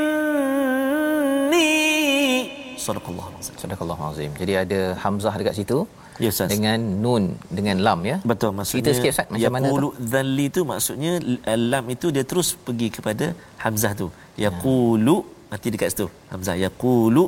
Sadaqallahu 2.74 3.30
azim. 3.38 3.54
Sadaqallahu 3.62 4.02
azim. 4.10 4.30
Jadi 4.34 4.52
ada 4.58 4.80
hamzah 5.02 5.34
dekat 5.38 5.54
situ 5.62 5.78
ya, 6.22 6.30
Ustaz. 6.34 6.48
dengan 6.52 6.78
nun 7.04 7.24
dengan 7.58 7.76
lam 7.86 8.00
ya 8.10 8.16
betul 8.30 8.50
maksudnya 8.58 8.80
kita 8.80 8.90
sikit 8.98 9.12
Ustaz 9.14 9.26
macam 9.32 9.52
mana 9.56 9.68
tu 9.84 9.88
dzalli 10.10 10.46
tu 10.56 10.60
maksudnya 10.72 11.12
eh, 11.52 11.60
lam 11.72 11.84
itu 11.94 12.06
dia 12.16 12.24
terus 12.30 12.48
pergi 12.66 12.88
kepada 12.96 13.26
hamzah 13.64 13.92
tu 14.00 14.06
yaqulu 14.44 15.16
ya. 15.22 15.48
mati 15.54 15.68
dekat 15.74 15.88
situ 15.94 16.06
hamzah 16.32 16.56
yaqulu 16.64 17.24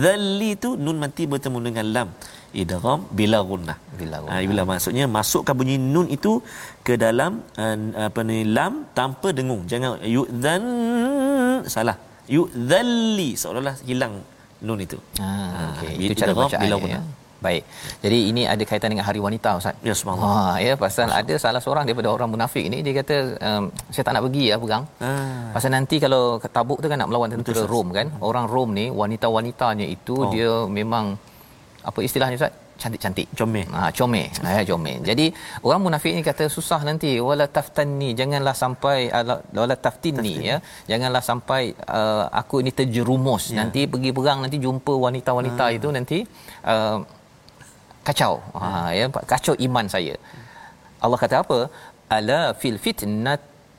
dzalli 0.00 0.50
tu 0.64 0.70
nun 0.84 0.96
mati 1.04 1.24
bertemu 1.32 1.58
dengan 1.68 1.86
lam 1.96 2.08
idgham 2.62 3.00
bila 3.18 3.38
gunnah 3.50 3.76
bila 4.00 4.16
gunnah 4.22 4.38
ha, 4.40 4.48
bila 4.50 4.62
maksudnya 4.70 5.04
masukkan 5.16 5.54
bunyi 5.58 5.76
nun 5.94 6.08
itu 6.16 6.32
ke 6.86 6.94
dalam 7.04 7.32
uh, 7.64 7.76
apa 8.08 8.20
ni 8.28 8.38
lam 8.56 8.72
tanpa 8.98 9.28
dengung 9.38 9.62
jangan 9.70 9.92
yu'dzan 10.16 10.62
salah 11.74 11.96
yu'dzalli 12.36 13.28
seolah-olah 13.40 13.76
hilang 13.88 14.14
nun 14.66 14.78
itu. 14.78 14.94
Ah, 15.18 15.74
okey. 15.74 15.94
bi- 15.98 16.08
Itu 16.14 16.22
cara 16.22 16.32
bacaan 16.38 16.60
bila 16.62 16.76
ya. 16.94 17.00
Baik. 17.42 17.62
Jadi 18.04 18.18
ini 18.30 18.42
ada 18.46 18.62
kaitan 18.62 18.94
dengan 18.94 19.02
hari 19.02 19.18
wanita 19.18 19.58
Ustaz. 19.58 19.74
Ya, 19.82 19.94
subhanallah. 19.98 20.54
Ha 20.54 20.62
ya 20.62 20.72
pasal 20.78 21.10
ada 21.10 21.34
salah 21.36 21.58
seorang 21.58 21.84
daripada 21.84 22.08
orang 22.08 22.30
munafik 22.30 22.64
ni 22.70 22.80
dia 22.80 22.94
kata 22.94 23.16
um, 23.42 23.62
saya 23.90 24.04
tak 24.06 24.14
nak 24.14 24.22
pergi 24.30 24.44
ya 24.50 24.56
perang. 24.62 24.84
Ah. 25.02 25.50
Pasal 25.50 25.70
nanti 25.74 25.98
kalau 25.98 26.22
Tabuk 26.38 26.78
tu 26.78 26.86
kan 26.86 26.96
nak 26.96 27.10
melawan 27.10 27.28
tentera 27.28 27.66
Rom 27.66 27.90
kan. 27.90 28.06
Orang 28.22 28.46
Rom 28.46 28.70
ni 28.72 28.86
wanita-wanitanya 28.92 29.86
itu 29.86 30.14
Oh. 30.14 30.30
dia 30.30 30.50
memang 30.70 31.18
apa 31.82 31.98
istilahnya 32.00 32.38
Ustaz? 32.38 32.54
cantik-cantik. 32.72 33.30
Comel. 33.38 33.66
Ha 33.70 33.94
comel. 33.94 34.26
Ha 34.42 34.66
comel. 34.66 34.98
Jadi 35.06 35.26
orang 35.62 35.86
munafik 35.86 36.18
ni 36.18 36.22
kata 36.26 36.50
susah 36.50 36.82
nanti 36.82 37.14
wala 37.22 37.46
taftanni 37.46 38.10
janganlah 38.10 38.54
sampai 38.58 39.06
ala- 39.06 39.38
wala 39.54 39.76
taftinni 39.78 40.32
ya. 40.42 40.56
Janganlah 40.90 41.22
sampai 41.22 41.62
uh, 41.98 42.26
aku 42.32 42.58
ini 42.58 42.74
terjerumus 42.74 43.54
Ya. 43.54 43.62
nanti 43.62 43.86
pergi 43.86 44.10
perang 44.10 44.42
nanti 44.42 44.58
jumpa 44.58 44.90
wanita-wanita 44.98 45.64
Ah. 45.70 45.76
itu 45.78 45.88
nanti 45.94 46.18
uh, 46.66 46.98
kacau. 48.08 48.34
Ha 48.60 48.68
ya 48.98 49.06
kacau 49.32 49.54
iman 49.66 49.86
saya. 49.94 50.14
Allah 51.04 51.18
kata 51.24 51.36
apa? 51.44 51.58
Ala 52.16 52.40
fil 52.60 52.78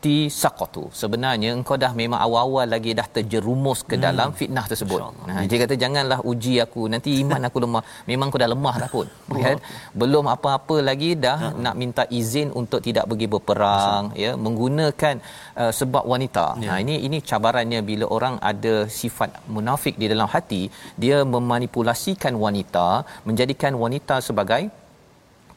fitnati 0.03 0.17
saqatu. 0.41 0.83
Sebenarnya 1.01 1.49
engkau 1.57 1.75
dah 1.83 1.91
memang 2.01 2.19
awal-awal 2.25 2.67
lagi 2.75 2.91
dah 2.99 3.07
terjerumus 3.15 3.79
ke 3.89 3.95
dalam 4.05 4.29
fitnah 4.39 4.65
tersebut. 4.71 4.99
Nah, 5.29 5.43
dia 5.49 5.57
kata 5.63 5.75
janganlah 5.83 6.19
uji 6.31 6.53
aku 6.65 6.81
nanti 6.93 7.09
iman 7.23 7.41
aku 7.47 7.57
lemah. 7.63 7.83
Memang 8.11 8.27
kau 8.31 8.39
dah 8.43 8.49
lemah 8.53 8.75
dah 8.83 8.89
pun. 8.95 9.07
Kan? 9.45 9.57
Belum 10.01 10.25
apa-apa 10.35 10.75
lagi 10.89 11.11
dah 11.25 11.39
nak 11.63 11.75
minta 11.81 12.03
izin 12.19 12.51
untuk 12.61 12.79
tidak 12.87 13.07
pergi 13.09 13.27
berperang 13.33 14.03
ya 14.23 14.31
menggunakan 14.45 15.15
uh, 15.61 15.71
sebab 15.79 16.03
wanita. 16.13 16.45
Nah 16.67 16.77
ini 16.83 16.95
ini 17.07 17.17
cabarannya 17.29 17.79
bila 17.89 18.05
orang 18.15 18.35
ada 18.51 18.75
sifat 18.99 19.47
munafik 19.55 19.95
di 20.01 20.07
dalam 20.13 20.27
hati, 20.35 20.63
dia 21.03 21.17
memanipulasikan 21.35 22.35
wanita, 22.45 22.87
menjadikan 23.27 23.73
wanita 23.83 24.19
sebagai 24.29 24.82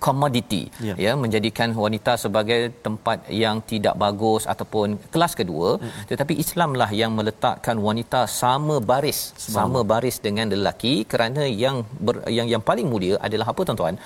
komoditi 0.04 0.62
Ya. 0.88 0.94
ya 1.04 1.12
menjadikan 1.22 1.70
wanita 1.84 2.12
sebagai 2.24 2.60
tempat 2.86 3.18
yang 3.42 3.56
tidak 3.70 3.94
bagus 4.04 4.42
ataupun 4.52 4.98
kelas 5.14 5.32
kedua 5.40 5.68
hmm. 5.80 6.04
tetapi 6.10 6.34
Islamlah 6.44 6.90
yang 7.00 7.12
meletakkan 7.18 7.76
wanita 7.88 8.20
sama 8.40 8.76
baris 8.90 9.20
sama 9.54 9.80
baris 9.92 10.18
dengan 10.26 10.46
lelaki 10.54 10.94
kerana 11.12 11.44
yang 11.64 11.78
ber, 12.06 12.16
yang 12.38 12.46
yang 12.54 12.62
paling 12.70 12.88
mulia 12.92 13.16
adalah 13.28 13.48
apa 13.52 13.60
tuan-tuan 13.68 13.96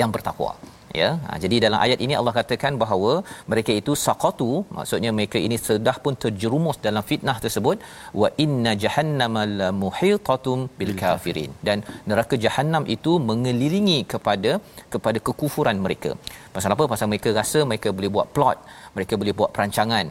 yang 0.00 0.10
bertakwa 0.14 0.52
ya 1.00 1.10
ha, 1.26 1.38
jadi 1.44 1.56
dalam 1.64 1.78
ayat 1.86 2.00
ini 2.06 2.14
Allah 2.20 2.34
katakan 2.38 2.74
bahawa 2.82 3.12
mereka 3.52 3.72
itu 3.80 3.92
saqatu 4.06 4.50
maksudnya 4.76 5.10
mereka 5.18 5.38
ini 5.46 5.56
sudah 5.68 5.96
pun 6.04 6.16
terjerumus 6.24 6.78
dalam 6.86 7.04
fitnah 7.10 7.36
tersebut 7.44 7.78
wa 8.22 8.30
inna 8.44 8.74
jahannama 8.84 9.42
la 9.60 9.68
muhitatum 9.82 10.58
bil 10.80 10.94
kafirin. 11.02 11.52
dan 11.68 11.80
neraka 12.10 12.36
jahanam 12.46 12.84
itu 12.96 13.14
mengelilingi 13.30 13.98
kepada 14.14 14.52
kepada 14.94 15.18
kekufuran 15.26 15.78
mereka. 15.86 16.10
Pasal 16.54 16.72
apa? 16.74 16.84
Pasal 16.92 17.06
mereka 17.12 17.30
rasa 17.40 17.60
mereka 17.70 17.88
boleh 17.98 18.10
buat 18.16 18.28
plot 18.36 18.58
mereka 18.96 19.14
boleh 19.20 19.34
buat 19.38 19.50
perancangan 19.56 20.06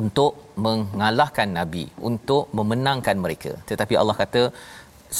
untuk 0.00 0.32
mengalahkan 0.64 1.48
nabi 1.58 1.84
untuk 2.08 2.42
memenangkan 2.58 3.16
mereka. 3.24 3.52
Tetapi 3.70 3.94
Allah 4.00 4.16
kata 4.22 4.42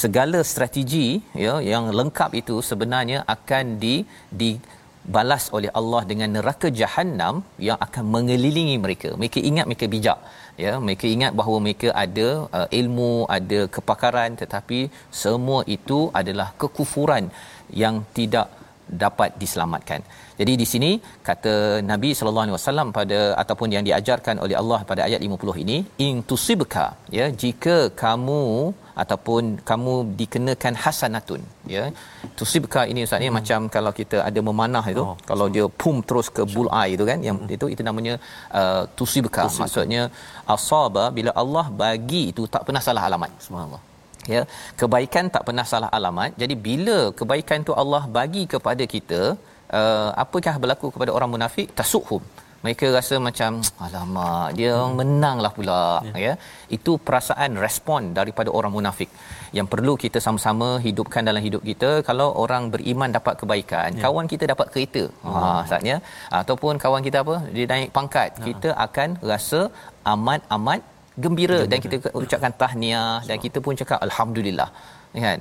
segala 0.01 0.39
strategi 0.51 1.07
ya 1.45 1.53
yang 1.71 1.85
lengkap 1.99 2.31
itu 2.41 2.55
sebenarnya 2.69 3.19
akan 3.35 3.65
di 3.83 3.95
dibalas 4.41 5.45
oleh 5.57 5.71
Allah 5.79 6.01
dengan 6.11 6.29
neraka 6.37 6.69
jahanam 6.81 7.35
yang 7.67 7.79
akan 7.85 8.05
mengelilingi 8.15 8.75
mereka 8.85 9.11
mereka 9.21 9.39
ingat 9.49 9.65
mereka 9.69 9.87
bijak 9.95 10.19
ya 10.65 10.73
mereka 10.85 11.05
ingat 11.15 11.31
bahawa 11.39 11.57
mereka 11.65 11.89
ada 12.03 12.29
uh, 12.57 12.67
ilmu 12.81 13.11
ada 13.37 13.59
kepakaran 13.75 14.33
tetapi 14.41 14.79
semua 15.23 15.59
itu 15.77 15.99
adalah 16.21 16.49
kekufuran 16.61 17.25
yang 17.83 17.97
tidak 18.17 18.47
dapat 19.03 19.29
diselamatkan. 19.41 20.01
Jadi 20.39 20.53
di 20.61 20.65
sini 20.71 20.91
kata 21.27 21.53
Nabi 21.91 22.09
sallallahu 22.17 22.45
alaihi 22.45 22.57
wasallam 22.57 22.89
pada 22.97 23.19
ataupun 23.41 23.69
yang 23.75 23.85
diajarkan 23.87 24.35
oleh 24.45 24.55
Allah 24.61 24.79
pada 24.89 25.01
ayat 25.07 25.21
50 25.27 25.63
ini 25.63 25.77
in 26.07 26.23
tusibka 26.29 26.85
ya 27.17 27.27
jika 27.43 27.77
kamu 28.03 28.43
ataupun 29.03 29.43
kamu 29.69 29.93
dikenakan 30.19 30.73
hasanatun 30.83 31.41
ya. 31.75 31.83
Tusibka 32.39 32.81
ini 32.91 33.01
ustaz 33.07 33.21
ni 33.23 33.29
hmm. 33.29 33.37
macam 33.39 33.59
kalau 33.75 33.91
kita 33.99 34.17
ada 34.29 34.39
memanah 34.49 34.85
itu 34.93 35.03
oh, 35.07 35.15
kalau 35.29 35.47
dia 35.55 35.65
pum 35.81 35.97
terus 36.09 36.29
ke 36.37 36.43
bullseye 36.53 36.93
itu 36.95 37.05
kan 37.11 37.19
yang 37.27 37.37
hmm. 37.41 37.55
itu 37.55 37.67
itu 37.73 37.83
namanya 37.89 38.15
uh, 38.61 38.83
tusibka 38.99 39.45
maksudnya 39.59 40.03
asaba 40.55 41.05
bila 41.17 41.33
Allah 41.43 41.65
bagi 41.83 42.23
itu 42.31 42.45
tak 42.55 42.65
pernah 42.69 42.83
salah 42.87 43.03
alamat. 43.09 43.31
Subhanallah. 43.47 43.83
Ya 44.33 44.41
kebaikan 44.79 45.25
tak 45.35 45.43
pernah 45.47 45.65
salah 45.73 45.91
alamat. 45.97 46.31
Jadi 46.41 46.55
bila 46.67 46.97
kebaikan 47.19 47.61
tu 47.69 47.75
Allah 47.83 48.03
bagi 48.17 48.43
kepada 48.55 48.83
kita 48.95 49.21
uh, 49.79 50.09
apakah 50.23 50.55
berlaku 50.63 50.87
kepada 50.95 51.11
orang 51.17 51.31
munafik? 51.35 51.69
Tasuhum 51.79 52.23
mereka 52.65 52.87
rasa 52.97 53.15
macam 53.27 53.51
alamak 53.85 54.47
dia 54.59 54.73
hmm. 54.75 54.95
menanglah 54.99 55.51
pula 55.57 55.81
ya. 56.07 56.13
ya 56.25 56.33
itu 56.77 56.93
perasaan 57.07 57.51
respon 57.65 58.01
daripada 58.17 58.49
orang 58.59 58.73
munafik 58.77 59.09
yang 59.57 59.67
perlu 59.73 59.93
kita 60.03 60.19
sama-sama 60.25 60.69
hidupkan 60.87 61.23
dalam 61.29 61.41
hidup 61.47 61.61
kita 61.69 61.91
kalau 62.09 62.27
orang 62.43 62.65
beriman 62.73 63.11
dapat 63.17 63.35
kebaikan 63.41 63.89
ya. 63.97 64.03
kawan 64.05 64.27
kita 64.33 64.43
dapat 64.53 64.67
kereta 64.73 65.03
hmm. 65.09 65.35
ha 65.37 65.43
saatnya 65.69 65.97
ataupun 66.41 66.75
kawan 66.85 67.03
kita 67.07 67.19
apa 67.25 67.37
dia 67.55 67.67
naik 67.73 67.91
pangkat 67.97 68.31
ha. 68.37 68.45
kita 68.49 68.69
akan 68.87 69.09
rasa 69.31 69.61
amat-amat 70.13 70.81
gembira 71.23 71.59
dan 71.71 71.79
kita 71.83 71.95
ucapkan 72.23 72.53
tahniah 72.61 73.13
dan 73.29 73.37
kita 73.45 73.57
pun 73.65 73.75
cakap 73.81 73.99
alhamdulillah 74.07 74.69
kan 75.27 75.39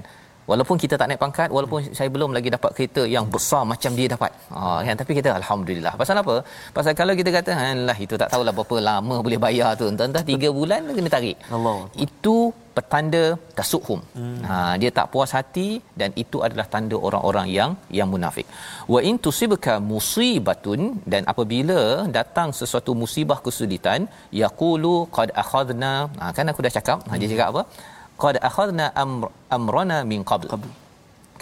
walaupun 0.51 0.77
kita 0.83 0.95
tak 1.01 1.09
naik 1.11 1.21
pangkat 1.25 1.49
walaupun 1.57 1.81
saya 1.99 2.09
belum 2.17 2.31
lagi 2.37 2.49
dapat 2.57 2.71
kereta 2.77 3.03
yang 3.15 3.25
besar 3.37 3.63
macam 3.73 3.93
dia 3.99 4.09
dapat. 4.15 4.33
Ha 4.57 4.83
kan? 4.89 4.97
Tapi 5.01 5.13
kita 5.19 5.31
alhamdulillah. 5.41 5.95
Pasal 6.03 6.23
apa? 6.25 6.37
Pasal 6.77 6.95
kalau 7.01 7.17
kita 7.21 7.33
kata 7.39 7.53
alah 7.71 7.99
itu 8.05 8.15
tak 8.23 8.31
tahulah 8.35 8.55
berapa 8.59 8.77
lama 8.91 9.17
boleh 9.27 9.41
bayar 9.47 9.71
tu. 9.81 9.89
Entah-entah 9.93 10.25
3 10.35 10.59
bulan 10.59 10.95
kena 10.99 11.11
tarik. 11.17 11.37
Allah 11.57 11.79
itu 12.07 12.37
petanda 12.77 13.25
tasuhum 13.59 14.01
hmm. 14.17 14.41
ha 14.49 14.57
dia 14.81 14.91
tak 14.97 15.07
puas 15.13 15.31
hati 15.37 15.69
dan 16.01 16.11
itu 16.23 16.39
adalah 16.47 16.67
tanda 16.75 16.97
orang-orang 17.09 17.47
yang 17.59 17.71
yang 17.99 18.09
munafik. 18.15 18.47
Wa 18.95 19.01
in 19.09 19.17
tusibka 19.27 19.75
musibatun 19.93 20.81
dan 21.13 21.25
apabila 21.33 21.81
datang 22.19 22.51
sesuatu 22.61 22.95
musibah 23.03 23.39
kesulitan 23.47 24.03
yaqulu 24.43 24.95
qad 25.19 25.31
akhadna. 25.45 25.95
Ha 26.21 26.33
kan 26.39 26.53
aku 26.53 26.63
dah 26.69 26.75
cakap? 26.79 26.99
Hmm. 27.03 27.13
ha, 27.17 27.21
dia 27.23 27.31
cakap 27.35 27.49
apa 27.55 27.65
qad 28.23 28.37
akhadna 28.49 28.87
amr, 29.05 29.29
amrana 29.59 29.99
min 30.13 30.23
qabl. 30.31 30.49
qabl. 30.55 30.71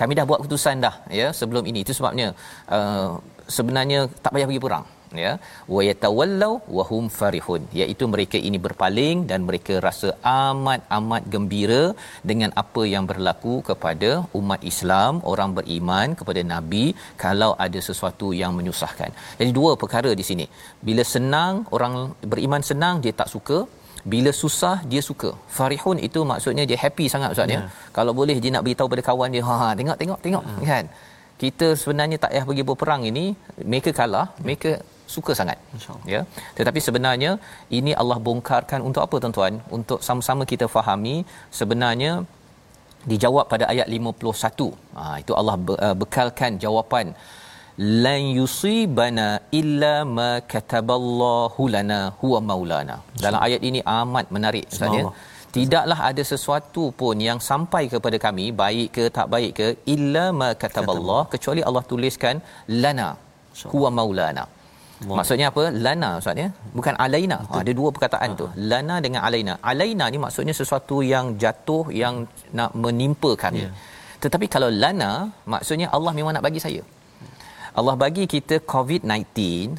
Kami 0.01 0.13
dah 0.19 0.27
buat 0.29 0.39
keputusan 0.43 0.83
dah 0.87 0.95
ya 1.21 1.29
sebelum 1.41 1.65
ini. 1.71 1.81
Itu 1.85 1.93
sebabnya 1.99 2.29
uh, 2.77 3.11
sebenarnya 3.57 4.01
tak 4.23 4.33
payah 4.35 4.49
pergi 4.51 4.63
perang 4.67 4.87
ya. 5.25 5.33
Wa 5.75 5.83
yatawallau 5.89 6.53
wa 6.77 6.85
hum 6.91 7.05
farihun. 7.19 7.63
Iaitu 7.81 8.05
mereka 8.15 8.39
ini 8.49 8.59
berpaling 8.67 9.19
dan 9.31 9.41
mereka 9.49 9.75
rasa 9.87 10.09
amat 10.33 10.81
amat 10.99 11.23
gembira 11.35 11.83
dengan 12.31 12.51
apa 12.63 12.83
yang 12.95 13.07
berlaku 13.11 13.55
kepada 13.69 14.11
umat 14.41 14.61
Islam 14.73 15.23
orang 15.33 15.53
beriman 15.59 16.17
kepada 16.21 16.43
nabi 16.55 16.85
kalau 17.25 17.51
ada 17.67 17.81
sesuatu 17.89 18.31
yang 18.43 18.53
menyusahkan. 18.59 19.13
Jadi 19.41 19.51
dua 19.61 19.73
perkara 19.85 20.13
di 20.23 20.27
sini. 20.31 20.49
Bila 20.89 21.05
senang 21.15 21.55
orang 21.77 21.97
beriman 22.33 22.65
senang 22.71 22.99
dia 23.05 23.15
tak 23.23 23.31
suka 23.37 23.61
bila 24.13 24.31
susah 24.43 24.77
dia 24.93 25.03
suka. 25.09 25.31
Farihun 25.57 25.99
itu 26.09 26.21
maksudnya 26.31 26.65
dia 26.71 26.79
happy 26.85 27.07
sangat 27.15 27.29
ustaz 27.35 27.55
ya. 27.55 27.57
Yeah. 27.57 27.67
kalau 27.97 28.13
boleh 28.21 28.37
dia 28.43 28.51
nak 28.55 28.65
beritahu 28.67 28.89
pada 28.93 29.03
kawan 29.09 29.31
dia 29.35 29.43
ha 29.49 29.69
tengok 29.81 29.97
tengok 30.01 30.19
tengok 30.25 30.45
hmm. 30.49 30.65
kan. 30.73 30.87
Kita 31.43 31.67
sebenarnya 31.83 32.17
tak 32.23 32.31
payah 32.33 32.45
pergi 32.49 32.65
berperang 32.69 33.03
ini. 33.11 33.25
Mereka 33.71 33.91
kalah 34.01 34.27
mereka 34.47 34.71
suka 35.15 35.33
sangat 35.41 35.59
ya. 36.13 36.21
Tetapi 36.59 36.81
sebenarnya 36.87 37.31
ini 37.79 37.93
Allah 38.03 38.19
bongkarkan 38.29 38.81
untuk 38.89 39.03
apa 39.07 39.17
tuan-tuan? 39.23 39.55
Untuk 39.79 40.01
sama-sama 40.07 40.45
kita 40.53 40.69
fahami 40.77 41.17
sebenarnya 41.61 42.13
dijawab 43.13 43.47
pada 43.53 43.65
ayat 43.73 43.87
51 43.97 44.69
ha 44.99 45.05
itu 45.23 45.33
Allah 45.41 45.57
be, 45.67 45.75
uh, 45.87 45.97
bekalkan 46.03 46.53
jawapan 46.65 47.07
lan 48.01 48.23
yusibana 48.39 49.29
illa 49.61 49.95
ma 50.17 50.31
kataballahu 50.53 51.63
lana 51.75 52.01
huwa 52.23 52.41
maulana 52.51 52.97
dalam 53.25 53.41
ayat 53.47 53.63
ini 53.69 53.81
amat 54.01 54.27
menarik 54.37 54.67
ustaz 54.75 54.97
ya 54.99 55.05
tidaklah 55.57 55.99
ada 56.11 56.23
sesuatu 56.33 56.85
pun 57.01 57.19
yang 57.29 57.39
sampai 57.51 57.85
kepada 57.93 58.17
kami 58.27 58.47
baik 58.63 58.89
ke 58.97 59.05
tak 59.19 59.29
baik 59.35 59.53
ke 59.59 59.67
illa 59.95 60.25
ma 60.41 60.49
kataballah 60.63 61.23
kecuali 61.35 61.63
Allah 61.69 61.85
tuliskan 61.93 62.39
lana 62.85 63.09
huwa 63.75 63.91
maulana 64.01 64.45
Allah. 65.03 65.17
Maksudnya 65.19 65.47
apa? 65.51 65.63
Lana 65.87 66.11
ustaz 66.21 66.43
ya. 66.43 66.49
Bukan 66.79 66.95
alaina. 67.05 67.39
Ha, 67.51 67.61
ada 67.63 67.73
dua 67.79 67.89
perkataan 67.97 68.31
ha. 68.33 68.39
tu. 68.41 68.47
Lana 68.71 68.97
dengan 69.05 69.21
alaina. 69.27 69.55
Alaina 69.71 70.05
ni 70.15 70.19
maksudnya 70.25 70.55
sesuatu 70.61 70.97
yang 71.13 71.35
jatuh 71.43 71.85
yang 72.03 72.15
nak 72.59 72.73
menimpa 72.85 73.31
kami. 73.45 73.63
Yeah. 73.67 73.75
Tetapi 74.25 74.47
kalau 74.55 74.69
lana 74.83 75.11
maksudnya 75.55 75.89
Allah 75.97 76.13
memang 76.19 76.33
nak 76.37 76.45
bagi 76.49 76.63
saya. 76.67 76.83
Allah 77.81 77.95
bagi 78.03 78.25
kita 78.35 78.57
COVID-19 78.73 79.25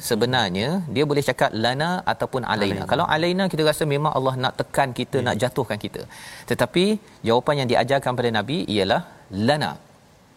sebenarnya 0.08 0.68
dia 0.94 1.04
boleh 1.10 1.22
cakap 1.28 1.50
lana 1.64 1.90
ataupun 2.12 2.42
alaina. 2.44 2.64
alaina. 2.64 2.90
Kalau 2.90 3.06
alaina 3.14 3.44
kita 3.52 3.62
rasa 3.70 3.84
memang 3.94 4.12
Allah 4.18 4.34
nak 4.44 4.54
tekan 4.60 4.90
kita, 4.98 5.18
ya. 5.20 5.26
nak 5.28 5.36
jatuhkan 5.42 5.78
kita. 5.84 6.02
Tetapi 6.50 6.84
jawapan 7.28 7.54
yang 7.60 7.68
diajarkan 7.72 8.18
pada 8.20 8.32
Nabi 8.38 8.58
ialah 8.76 9.02
lana. 9.48 9.72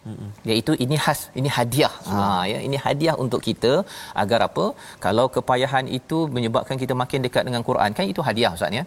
Mm-mm. 0.08 0.28
iaitu 0.50 0.72
ini 0.82 0.96
khas 1.04 1.18
ini 1.38 1.48
hadiah 1.56 1.90
ha 2.10 2.20
ya 2.50 2.58
ini 2.66 2.76
hadiah 2.84 3.14
untuk 3.24 3.40
kita 3.48 3.72
agar 4.22 4.38
apa 4.46 4.64
kalau 5.04 5.26
kepayahan 5.34 5.86
itu 5.98 6.18
menyebabkan 6.36 6.76
kita 6.82 6.94
makin 7.00 7.20
dekat 7.26 7.42
dengan 7.48 7.62
Quran 7.66 7.96
kan 7.98 8.06
itu 8.12 8.22
hadiah 8.28 8.52
ustaz 8.56 8.78
ya 8.78 8.84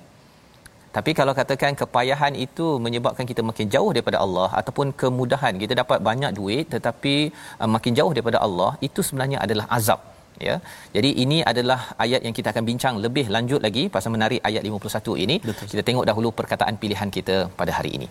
tapi 0.96 1.12
kalau 1.20 1.34
katakan 1.40 1.74
kepayahan 1.82 2.34
itu 2.46 2.66
menyebabkan 2.86 3.26
kita 3.32 3.42
makin 3.50 3.68
jauh 3.76 3.92
daripada 3.96 4.18
Allah 4.26 4.50
ataupun 4.60 4.88
kemudahan 5.02 5.54
kita 5.64 5.74
dapat 5.82 6.00
banyak 6.10 6.32
duit 6.40 6.66
tetapi 6.76 7.16
uh, 7.62 7.70
makin 7.76 7.94
jauh 8.00 8.12
daripada 8.18 8.40
Allah 8.48 8.72
itu 8.88 9.02
sebenarnya 9.08 9.40
adalah 9.46 9.66
azab 9.78 10.02
ya. 10.48 10.56
Jadi 10.96 11.10
ini 11.24 11.40
adalah 11.52 11.80
ayat 12.06 12.22
yang 12.28 12.36
kita 12.38 12.50
akan 12.54 12.64
bincang 12.70 12.96
lebih 13.06 13.26
lanjut 13.36 13.62
lagi 13.68 13.84
pasal 13.96 14.12
menarik 14.16 14.42
ayat 14.50 14.62
51 14.70 15.26
ini. 15.26 15.36
Betul. 15.50 15.68
Kita 15.74 15.84
tengok 15.90 16.06
dahulu 16.10 16.32
perkataan 16.40 16.78
pilihan 16.84 17.12
kita 17.18 17.38
pada 17.60 17.74
hari 17.80 17.94
ini 18.00 18.10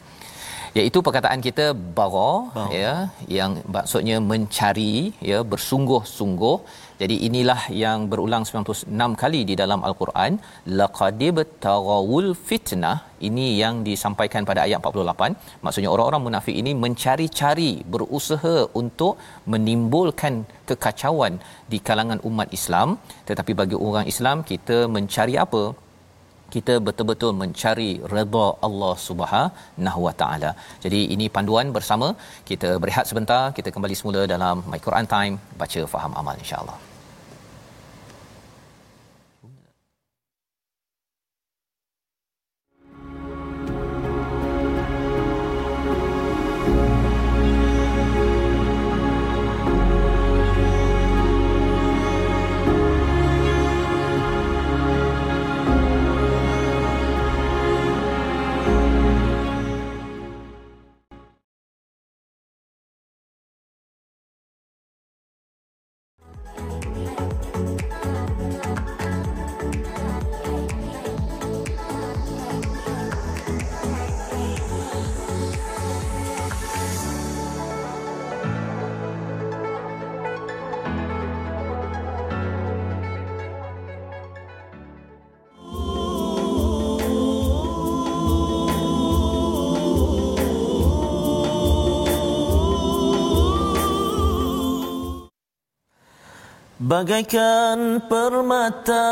iaitu 0.79 0.99
perkataan 1.07 1.41
kita 1.47 1.65
bara 1.97 2.33
ya 2.81 2.93
yang 3.39 3.53
maksudnya 3.77 4.17
mencari 4.31 4.95
ya 5.31 5.39
bersungguh-sungguh 5.53 6.57
jadi 7.01 7.17
inilah 7.29 7.61
yang 7.83 7.99
berulang 8.11 8.45
96 8.49 9.21
kali 9.23 9.41
di 9.51 9.55
dalam 9.61 9.81
al-Quran. 9.89 10.33
Laqadib 10.79 11.37
tarawul 11.65 12.31
fitnah. 12.49 12.97
Ini 13.29 13.47
yang 13.63 13.75
disampaikan 13.89 14.43
pada 14.49 14.61
ayat 14.67 14.79
48 14.83 15.63
maksudnya 15.65 15.91
orang-orang 15.95 16.23
munafik 16.27 16.55
ini 16.63 16.73
mencari-cari 16.85 17.71
berusaha 17.95 18.57
untuk 18.81 19.15
menimbulkan 19.53 20.35
kekacauan 20.71 21.35
di 21.73 21.79
kalangan 21.89 22.21
umat 22.31 22.51
Islam. 22.59 22.99
Tetapi 23.29 23.55
bagi 23.61 23.79
orang 23.89 24.09
Islam 24.13 24.43
kita 24.51 24.79
mencari 24.97 25.37
apa 25.45 25.63
kita 26.55 26.75
betul-betul 26.87 27.33
mencari 27.43 27.91
redha 28.15 28.47
Allah 28.67 28.95
Subhanahu 29.09 30.01
Wa 30.07 30.15
Taala. 30.23 30.53
Jadi 30.85 31.03
ini 31.17 31.29
panduan 31.37 31.69
bersama. 31.77 32.09
Kita 32.51 32.71
berehat 32.85 33.09
sebentar, 33.11 33.43
kita 33.59 33.73
kembali 33.75 33.97
semula 34.01 34.23
dalam 34.37 34.65
My 34.73 34.81
Quran 34.87 35.09
Time, 35.17 35.37
baca 35.63 35.83
faham 35.95 36.15
amal 36.23 36.37
insya-Allah. 36.45 36.92
Bagaikan 96.93 98.05
permata 98.05 99.09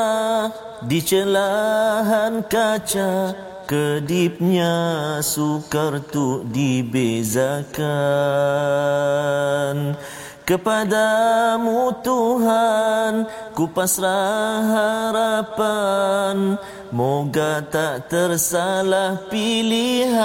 di 0.85 1.01
celahan 1.01 2.45
kaca 2.45 3.33
Kedipnya 3.65 5.17
sukar 5.25 6.05
tu 6.05 6.45
dibezakan. 6.45 7.81
Kepadamu 10.45 12.05
Tuhan 12.05 13.25
ku 13.57 13.65
pasrah 13.73 14.61
harapan. 14.61 16.61
Moga 16.93 17.65
tak 17.65 18.13
tersalah 18.13 19.25
pilihan 19.33 20.21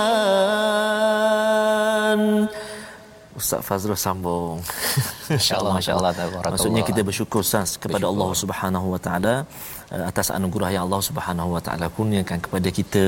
Ustaz 3.46 3.62
Fazrul 3.68 4.00
sambung. 4.06 4.58
Masya-Allah, 5.30 5.74
masya-Allah. 5.78 6.12
Maksudnya 6.54 6.82
kita 6.90 7.02
bersyukur 7.10 7.40
Ustaz 7.46 7.70
kepada 7.84 8.06
Allah 8.12 8.30
Subhanahu 8.42 8.88
Wa 8.94 9.00
Taala 9.06 9.36
eh, 9.94 10.04
atas 10.10 10.28
anugerah 10.38 10.70
yang 10.74 10.84
Allah 10.90 11.02
Subhanahu 11.10 11.50
Wa 11.56 11.62
Taala 11.66 11.86
kurniakan 11.98 12.40
kepada 12.46 12.70
kita 12.78 13.06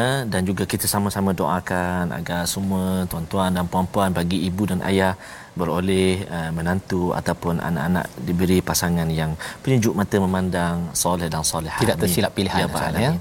eh, 0.00 0.20
dan 0.32 0.40
juga 0.48 0.68
kita 0.72 0.84
sama-sama 0.94 1.32
doakan 1.40 2.12
agar 2.18 2.44
semua 2.54 3.08
tuan-tuan 3.08 3.50
dan 3.56 3.64
puan-puan 3.72 4.12
bagi 4.18 4.38
ibu 4.48 4.68
dan 4.68 4.80
ayah 4.90 5.12
beroleh 5.58 6.22
uh, 6.36 6.50
menantu 6.56 7.02
ataupun 7.20 7.54
anak-anak 7.68 8.06
diberi 8.28 8.58
pasangan 8.68 9.08
yang 9.20 9.32
penyejuk 9.64 9.94
mata 10.00 10.16
memandang 10.20 10.76
soleh 11.02 11.28
dan 11.34 11.42
soleha 11.52 11.80
tidak 11.82 11.96
tersilap 12.02 12.32
pilihan 12.38 12.64
ya, 12.64 12.66
Ustaz 12.68 12.94
ya. 13.06 13.12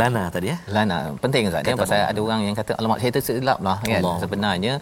Lana 0.00 0.22
tadi 0.34 0.46
ya. 0.52 0.58
Lana 0.76 0.98
penting 1.24 1.42
Ustaz 1.50 1.68
ya 1.70 1.76
pasal 1.84 2.00
ada 2.10 2.20
orang 2.26 2.40
yang 2.48 2.56
kata 2.60 2.72
alamak 2.80 2.98
saya 3.04 3.12
tersilap 3.16 3.58
lah 3.66 3.78
kan. 3.84 4.00
Allah. 4.00 4.16
Sebenarnya 4.24 4.72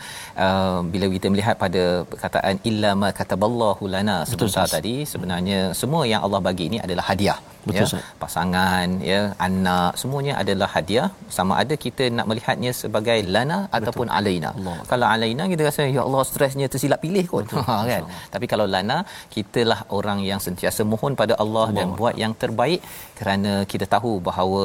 uh, 0.45 0.79
bila 0.93 1.07
kita 1.17 1.27
melihat 1.35 1.55
pada 1.65 1.83
perkataan 2.11 2.55
illa 2.71 2.91
ma 3.03 3.09
kataballahu 3.21 3.91
lana 3.95 4.17
sebentar 4.31 4.67
tadi 4.77 4.95
sebenarnya 5.15 5.61
semua 5.83 6.03
yang 6.13 6.23
Allah 6.27 6.41
bagi 6.49 6.67
ini 6.71 6.79
adalah 6.87 7.07
hadiah. 7.11 7.39
Betul, 7.69 7.99
ya, 7.99 7.99
pasangan 8.23 8.89
ya 9.11 9.21
anak 9.47 9.91
semuanya 10.01 10.35
adalah 10.43 10.69
hadiah 10.75 11.09
sama 11.37 11.53
ada 11.63 11.75
kita 11.85 12.05
nak 12.17 12.27
melihatnya 12.31 12.71
sebagai 12.81 13.19
lana 13.35 13.59
Betul. 13.59 13.77
ataupun 13.79 14.07
alaina 14.19 14.51
Allah. 14.57 14.77
kalau 14.93 15.07
alaina 15.15 15.45
kita 15.53 15.63
rasa 15.69 15.87
ya 15.97 16.03
Allah 16.07 16.23
stresnya 16.31 16.67
tersilap 16.73 17.01
pilih 17.07 17.25
kot 17.35 17.47
Betul. 17.47 17.61
Ha, 17.73 17.77
kan 17.91 18.05
tapi 18.35 18.47
kalau 18.53 18.67
lana 18.75 18.97
kitalah 19.35 19.81
orang 19.99 20.19
yang 20.31 20.41
sentiasa 20.47 20.83
mohon 20.93 21.13
pada 21.21 21.35
Allah, 21.45 21.67
Allah. 21.69 21.77
dan 21.79 21.87
buat 22.01 22.17
yang 22.23 22.35
terbaik 22.43 22.81
kerana 23.19 23.53
kita 23.73 23.87
tahu 23.95 24.13
bahawa 24.29 24.65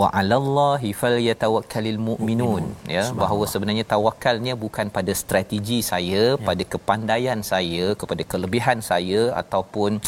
wa 0.00 0.08
'alallahi 0.18 0.88
falyatawakkalul 1.00 2.00
mu'minun 2.08 2.64
ya 2.94 3.04
bahawa 3.20 3.44
sebenarnya 3.52 3.84
tawakalnya 3.92 4.54
bukan 4.64 4.86
pada 4.96 5.12
strategi 5.22 5.78
saya 5.90 6.22
ya. 6.36 6.40
pada 6.48 6.64
kepandaian 6.74 7.40
saya 7.52 7.86
kepada 8.00 8.24
kelebihan 8.32 8.80
saya 8.90 9.22
ataupun 9.42 10.00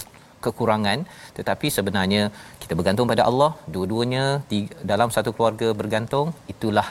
kekurangan. 0.44 0.98
Tetapi 1.38 1.66
sebenarnya 1.76 2.22
kita 2.62 2.72
bergantung 2.78 3.06
pada 3.12 3.24
Allah. 3.30 3.52
Dua-duanya 3.74 4.24
di, 4.50 4.58
dalam 4.92 5.08
satu 5.16 5.30
keluarga 5.36 5.70
bergantung. 5.80 6.32
Itulah 6.54 6.88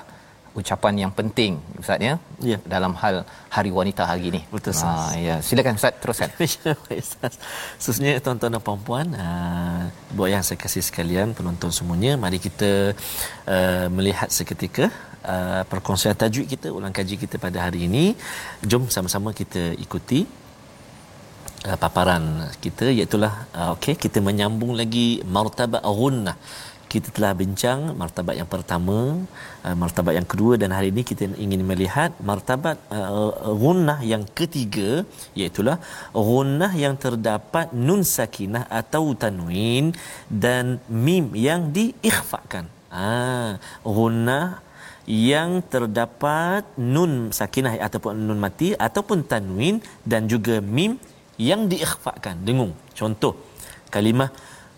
ucapan 0.59 0.93
yang 1.03 1.11
penting 1.19 1.51
ustaz 1.81 2.01
ya 2.07 2.13
ya. 2.51 2.57
dalam 2.73 2.93
hal 3.01 3.15
hari 3.55 3.71
wanita 3.79 4.03
hari 4.11 4.23
ini. 4.31 4.41
Betul 4.53 4.73
ha, 4.81 5.13
ya. 5.27 5.35
Silakan 5.47 5.77
ustaz 5.79 5.93
teruskan. 6.01 6.29
Khususnya 7.79 8.11
tuan-tuan 8.25 8.55
dan 8.55 8.61
puan-puan 8.67 9.07
uh, 9.25 9.83
buat 10.17 10.29
yang 10.33 10.43
saya 10.47 10.57
kasih 10.63 10.83
sekalian 10.89 11.37
penonton 11.37 11.71
semuanya 11.79 12.17
mari 12.23 12.39
kita 12.47 12.71
uh, 13.55 13.87
melihat 13.97 14.29
seketika 14.37 14.85
uh, 15.33 15.63
perkongsian 15.71 16.17
tajwid 16.17 16.47
kita 16.53 16.67
ulang 16.77 16.93
kaji 16.99 17.15
kita 17.23 17.35
pada 17.45 17.69
hari 17.69 17.85
ini. 17.87 18.05
Jom 18.65 18.89
sama-sama 18.95 19.31
kita 19.41 19.77
ikuti 19.85 20.25
uh, 21.67 21.77
paparan 21.83 22.23
kita 22.63 22.87
iaitu 22.97 23.19
uh, 23.19 23.75
okey 23.75 23.95
kita 24.03 24.19
menyambung 24.23 24.73
lagi 24.79 25.07
martabat 25.25 25.83
ghunnah. 25.83 26.37
Kita 26.89 27.13
telah 27.13 27.37
bincang 27.37 27.93
martabat 28.01 28.33
yang 28.33 28.49
pertama 28.49 28.97
uh, 29.65 29.75
martabat 29.77 30.13
yang 30.17 30.25
kedua 30.31 30.57
dan 30.61 30.73
hari 30.73 30.89
ini 30.93 31.01
kita 31.09 31.29
ingin 31.37 31.61
melihat 31.61 32.11
martabat 32.29 32.81
uh, 32.89 33.53
ghunnah 33.61 33.99
yang 34.11 34.23
ketiga 34.39 35.05
iaitu 35.37 35.61
ghunnah 36.29 36.71
yang 36.83 36.95
terdapat 36.97 37.69
nun 37.87 38.01
sakinah 38.15 38.65
atau 38.81 39.13
tanwin 39.13 39.93
dan 40.45 40.81
mim 41.05 41.29
yang 41.47 41.69
diikhfakan. 41.77 42.65
Ah 42.89 43.61
ghunnah 43.85 44.65
yang 45.05 45.61
terdapat 45.73 46.65
nun 46.77 47.13
sakinah 47.33 47.77
ataupun 47.85 48.17
nun 48.17 48.41
mati 48.41 48.73
ataupun 48.87 49.25
tanwin 49.31 49.77
dan 50.11 50.25
juga 50.33 50.57
mim 50.61 50.97
yang 51.39 51.71
diikhfakan. 51.71 52.43
Dengung. 52.43 52.75
Contoh. 52.93 53.33
Kalimah 53.89 54.29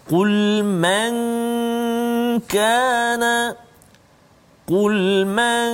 qul 0.07 0.63
man 0.63 1.15
kana 2.47 3.57
qul 4.63 5.27
man 5.27 5.73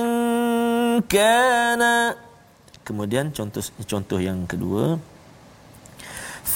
kana. 1.06 2.18
Kemudian 2.82 3.30
contoh 3.36 3.60
contoh 3.84 4.18
yang 4.18 4.48
kedua 4.48 4.96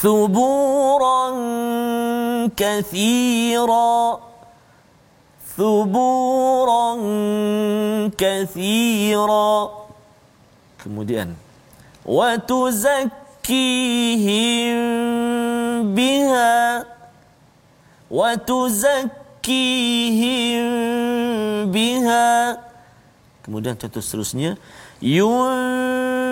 thuburan 0.01 1.37
kathira. 2.57 4.19
Thuburan 5.53 7.01
kathira. 8.17 9.69
Kemudian 10.81 11.37
wa 12.03 12.35
tuzakka 12.41 13.22
وتزكيهم 13.48 14.76
بها 15.96 16.84
وتزكيهم 18.12 19.08
بها 21.72 22.28
kemudian 23.48 23.80
contoh 23.80 24.04
seterusnya 24.04 24.60
yunbitu 25.00 26.28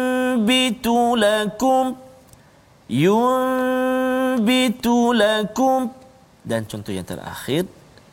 lakum 1.15 1.95
yunbitu 2.91 4.35
lakum 5.15 5.95
dan 6.43 6.67
contoh 6.67 6.91
yang 6.91 7.07
terakhir 7.07 7.63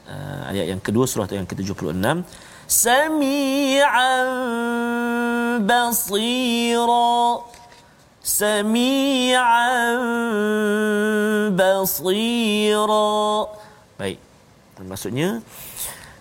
uh, 0.07 0.47
ayat 0.55 0.71
yang 0.71 0.79
kedua 0.79 1.11
surah 1.11 1.27
yang 1.35 1.51
ke-76 1.51 2.23
sami'an 2.71 4.31
basira 5.67 7.43
sami'an 8.28 10.04
basira 11.56 13.08
baik. 13.96 14.20
Maksudnya 14.84 15.40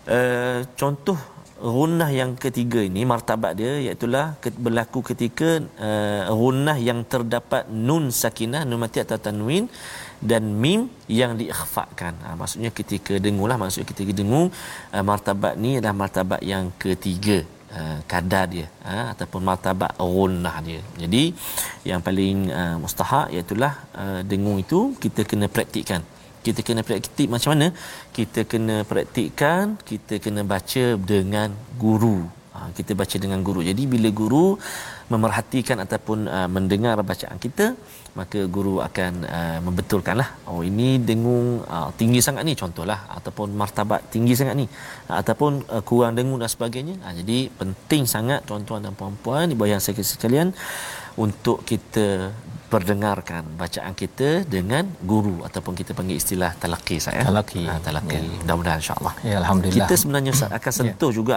uh, 0.07 0.63
contoh 0.79 1.19
gunnah 1.59 2.13
yang 2.13 2.39
ketiga 2.39 2.85
ini 2.85 3.03
martabat 3.03 3.59
dia 3.59 3.81
iaitu 3.83 4.07
berlaku 4.55 5.03
ketika 5.03 5.59
uh, 5.83 6.31
gunnah 6.31 6.79
yang 6.79 7.03
terdapat 7.13 7.67
nun 7.67 8.15
sakinah 8.15 8.63
nun 8.63 8.79
mati 8.87 9.03
atau 9.03 9.19
tanwin 9.19 9.67
dan 10.23 10.47
mim 10.63 10.89
yang 11.11 11.37
diikhfakan. 11.37 12.15
Ha, 12.25 12.29
maksudnya 12.41 12.71
ketika 12.71 13.19
dengulah 13.19 13.59
maksudnya 13.59 13.89
ketika 13.93 14.13
dengung 14.15 14.49
uh, 14.95 15.05
martabat 15.11 15.59
ni 15.59 15.83
adalah 15.83 15.97
martabat 16.07 16.41
yang 16.45 16.71
ketiga 16.79 17.56
uh, 17.81 17.99
kadar 18.11 18.45
dia 18.55 18.67
uh, 18.93 19.07
ataupun 19.13 19.41
martabat 19.49 19.93
gunnah 20.01 20.57
dia. 20.67 20.81
Jadi 21.03 21.23
yang 21.91 22.01
paling 22.07 22.49
uh, 22.61 22.77
mustahak 22.83 23.27
iaitu 23.35 23.55
uh, 23.61 24.21
dengung 24.31 24.59
itu 24.65 24.81
kita 25.05 25.23
kena 25.31 25.49
praktikkan. 25.57 26.03
Kita 26.47 26.63
kena 26.63 26.83
praktik 26.87 27.27
macam 27.27 27.51
mana? 27.55 27.69
Kita 28.17 28.41
kena 28.51 28.77
praktikkan 28.91 29.75
kita 29.91 30.23
kena 30.25 30.43
baca 30.47 30.85
dengan 31.13 31.51
guru. 31.85 32.19
Ha, 32.55 32.71
kita 32.73 32.93
baca 33.01 33.17
dengan 33.25 33.41
guru. 33.47 33.61
Jadi 33.71 33.83
bila 33.85 34.09
guru 34.21 34.47
memerhatikan 35.13 35.79
ataupun 35.85 36.19
uh, 36.37 36.49
mendengar 36.57 36.99
bacaan 37.11 37.39
kita 37.45 37.67
maka 38.19 38.41
guru 38.57 38.75
akan 38.89 39.13
uh, 39.39 39.59
membetulkanlah 39.67 40.29
oh 40.51 40.61
ini 40.71 40.89
dengung 41.09 41.63
uh, 41.75 41.89
tinggi 42.01 42.21
sangat 42.27 42.43
ni 42.49 42.55
contohlah 42.63 42.99
ataupun 43.19 43.55
martabat 43.61 44.01
tinggi 44.15 44.35
sangat 44.41 44.55
ni 44.61 44.67
uh, 45.11 45.17
ataupun 45.23 45.53
uh, 45.75 45.83
kurang 45.89 46.17
dengung 46.19 46.39
dan 46.43 46.51
sebagainya 46.51 46.97
uh, 47.07 47.15
jadi 47.21 47.39
penting 47.61 48.03
sangat 48.15 48.41
tuan-tuan 48.49 48.83
dan 48.87 48.95
puan-puan 48.99 49.47
ibu 49.55 49.63
ayah 49.69 49.81
sekalian 49.81 50.51
untuk 51.17 51.63
kita 51.71 52.35
perdengarkan 52.67 53.47
bacaan 53.61 53.95
kita 53.95 54.43
dengan 54.55 54.85
guru 55.11 55.47
ataupun 55.47 55.73
kita 55.79 55.95
panggil 55.95 56.19
istilah 56.19 56.51
talaqi 56.59 56.99
saya. 56.99 57.23
Talaqi. 57.23 57.63
Ha, 57.63 57.79
talaqi. 57.79 58.19
Ya. 58.19 58.39
Mudah-mudahan 58.43 58.79
insya-Allah. 58.83 59.15
Ya 59.23 59.37
alhamdulillah. 59.43 59.87
Kita 59.87 59.95
sebenarnya 59.95 60.33
akan 60.59 60.73
ya. 60.75 60.79
sentuh 60.79 61.11
ya. 61.15 61.17
juga 61.17 61.37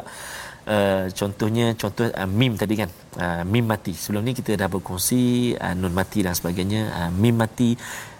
uh, 0.69 1.09
contohnya 1.09 1.73
contoh 1.73 2.05
uh, 2.05 2.29
mim 2.29 2.53
tadi 2.53 2.77
kan. 2.77 2.89
Uh, 3.17 3.43
mim 3.43 3.65
mati. 3.65 3.91
Sebelum 3.97 4.21
ni 4.21 4.37
kita 4.37 4.53
dah 4.53 4.69
berkongsi 4.69 5.53
uh, 5.57 5.73
nun 5.73 5.91
mati 5.91 6.21
dan 6.21 6.37
sebagainya. 6.37 6.81
Uh, 6.93 7.09
mim 7.11 7.33
mati 7.33 7.73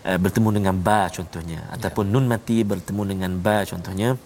uh, 0.10 0.18
bertemu 0.18 0.50
dengan 0.58 0.76
ba 0.82 1.08
contohnya 1.14 1.70
ataupun 1.78 2.10
ya. 2.10 2.12
nun 2.18 2.26
mati 2.26 2.66
bertemu 2.66 3.02
dengan 3.06 3.32
ba 3.38 3.64
contohnya. 3.64 4.18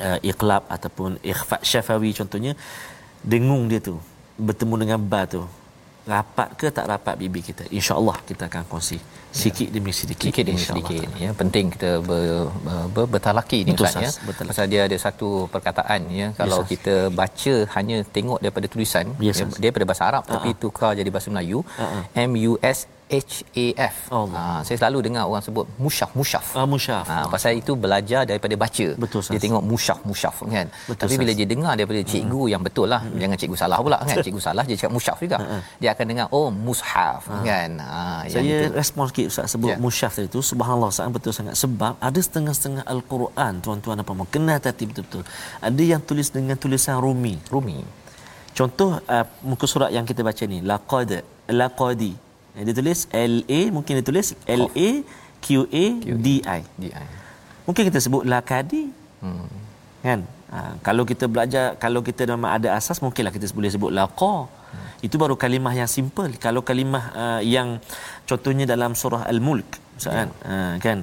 Uh, 0.00 0.18
iqlab 0.24 0.64
ataupun 0.72 1.20
ikhfa 1.20 1.60
syafawi 1.60 2.16
contohnya 2.16 2.56
dengung 3.20 3.68
dia 3.68 3.76
tu 3.76 4.00
bertemu 4.40 4.74
dengan 4.88 4.98
ba 5.04 5.28
tu 5.28 5.44
rapat 6.02 6.48
ke 6.58 6.66
tak 6.74 6.86
rapat 6.90 7.14
bibi 7.20 7.40
kita? 7.48 7.64
Insyaallah 7.70 8.18
kita 8.26 8.50
akan 8.50 8.64
kongsi 8.70 8.98
sikit 9.32 9.68
ya. 9.70 9.80
demi 9.80 9.92
sedikit 9.96 10.28
sikit 10.28 10.44
demi 10.44 10.60
sedikit 10.60 11.08
ya 11.16 11.32
penting 11.32 11.72
kita 11.72 12.04
ber, 12.04 12.52
ber, 12.92 13.04
bertalaki 13.08 13.64
ni 13.64 13.72
ustaz 13.72 13.96
ya. 14.04 14.10
Pasal 14.44 14.68
dia 14.68 14.84
ada 14.84 14.96
satu 15.00 15.48
perkataan 15.48 16.10
ya. 16.12 16.26
Kalau 16.36 16.60
yes, 16.60 16.68
kita 16.72 16.94
baca 17.08 17.54
hanya 17.80 18.04
tengok 18.04 18.44
daripada 18.44 18.66
tulisan 18.68 19.08
yes, 19.16 19.40
ya, 19.40 19.48
daripada 19.56 19.88
bahasa 19.88 20.04
Arab 20.10 20.22
uh-huh. 20.28 20.36
tapi 20.36 20.52
tukar 20.60 20.92
jadi 20.92 21.08
bahasa 21.08 21.32
Melayu 21.32 21.64
uh-huh. 21.64 22.02
M 22.28 22.36
U 22.50 22.60
S 22.60 22.84
HAF. 23.12 23.96
Oh. 24.08 24.24
Ha, 24.32 24.64
saya 24.66 24.76
selalu 24.80 24.98
dengar 25.06 25.28
orang 25.28 25.44
sebut 25.44 25.66
musyaf 25.84 26.10
musyaf. 26.16 26.46
Ah 26.56 26.64
musyaf. 26.64 27.04
Ha, 27.04 27.28
pasal 27.28 27.60
itu 27.60 27.72
belajar 27.84 28.22
daripada 28.24 28.54
baca. 28.64 28.86
Betul, 29.04 29.20
dia 29.32 29.40
tengok 29.44 29.64
musyaf 29.72 29.98
musyaf 30.08 30.36
kan. 30.54 30.66
Betul, 30.88 31.02
Tapi 31.04 31.14
bila 31.20 31.32
dia 31.36 31.46
dengar 31.52 31.72
daripada 31.76 32.00
cikgu 32.12 32.42
hmm. 32.42 32.52
yang 32.52 32.62
betul 32.64 32.86
lah, 32.88 33.00
hmm. 33.04 33.20
jangan 33.20 33.36
cikgu 33.40 33.56
salah 33.62 33.78
pula 33.84 33.98
kan. 34.00 34.16
Cikgu 34.24 34.40
salah 34.40 34.64
dia 34.64 34.76
cakap 34.80 34.92
musyaf 34.96 35.16
juga. 35.20 35.38
Hmm. 35.44 35.60
Dia 35.82 35.90
akan 35.94 36.06
dengar 36.08 36.26
oh 36.32 36.48
mushaf 36.48 37.22
hmm. 37.28 37.44
kan. 37.44 37.70
Ha, 37.84 38.00
saya 38.32 38.56
itu. 38.64 38.72
respon 38.72 39.04
sikit 39.12 39.26
Ustaz 39.28 39.46
sebut 39.52 39.76
yeah. 39.76 39.80
musyaf 39.84 40.14
itu 40.16 40.40
subhanallah 40.40 40.88
sangat 40.88 41.12
betul 41.20 41.32
sangat 41.36 41.54
sebab 41.60 42.00
ada 42.00 42.20
setengah-setengah 42.26 42.84
al-Quran 42.88 43.52
tuan-tuan 43.60 44.00
apa 44.00 44.12
mau 44.16 44.26
kena 44.26 44.56
hati 44.56 44.88
betul-betul. 44.88 45.22
Ada 45.60 45.82
yang 45.82 46.00
tulis 46.00 46.32
dengan 46.32 46.56
tulisan 46.56 46.96
Rumi. 46.96 47.36
Rumi. 47.52 47.78
Contoh 48.52 49.00
uh, 49.00 49.26
muka 49.48 49.64
surat 49.64 49.88
yang 49.96 50.04
kita 50.04 50.20
baca 50.20 50.44
ni 50.44 50.60
laqad 50.60 51.24
laqadi 51.48 52.31
dia 52.52 52.74
tulis 52.76 53.08
L 53.10 53.34
A 53.48 53.60
mungkin 53.72 53.92
dia 53.96 54.04
tulis 54.04 54.36
L 54.44 54.68
A 54.68 54.88
Q 55.40 55.46
A 55.72 55.84
D 56.04 56.28
I. 56.44 56.60
D 56.76 56.84
I. 56.92 57.06
Mungkin 57.64 57.82
kita 57.88 57.98
sebut 58.02 58.28
lakadi. 58.28 58.92
Hmm. 59.24 59.48
Kan? 60.04 60.20
Ha, 60.52 60.76
kalau 60.84 61.08
kita 61.08 61.24
belajar 61.32 61.80
kalau 61.80 62.04
kita 62.04 62.28
memang 62.28 62.52
ada 62.52 62.76
asas 62.76 63.00
mungkinlah 63.00 63.32
kita 63.32 63.48
boleh 63.56 63.72
sebut 63.72 63.88
laqa. 63.88 64.44
Hmm. 64.44 64.88
Itu 65.00 65.16
baru 65.16 65.34
kalimah 65.34 65.72
yang 65.72 65.88
simple. 65.88 66.28
Kalau 66.36 66.60
kalimah 66.60 67.04
uh, 67.16 67.40
yang 67.40 67.80
contohnya 68.28 68.68
dalam 68.68 68.92
surah 68.92 69.24
Al-Mulk, 69.26 69.68
misalkan, 69.96 70.28
ya. 70.30 70.52
uh, 70.52 70.74
kan? 70.78 70.98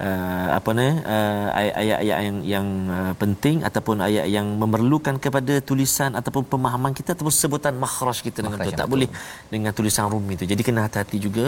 Uh, 0.00 0.48
apa 0.58 0.70
ni 0.78 0.88
uh, 1.14 1.48
ayat-ayat 1.60 2.18
yang 2.26 2.38
yang 2.54 2.66
uh, 2.90 3.12
penting 3.22 3.56
ataupun 3.68 4.02
ayat 4.06 4.26
yang 4.26 4.46
memerlukan 4.62 5.18
kepada 5.24 5.54
tulisan 5.68 6.10
ataupun 6.18 6.42
pemahaman 6.52 6.92
kita 6.98 7.14
ataupun 7.14 7.34
sebutan 7.34 7.74
makhraj 7.84 8.18
kita 8.26 8.42
dengan 8.42 8.58
betul 8.62 8.78
tak 8.80 8.88
boleh 8.90 9.08
dengan 9.52 9.70
tulisan 9.78 10.06
rumi 10.10 10.34
itu. 10.38 10.46
Jadi 10.52 10.62
kena 10.66 10.86
hati-hati 10.86 11.18
juga 11.26 11.46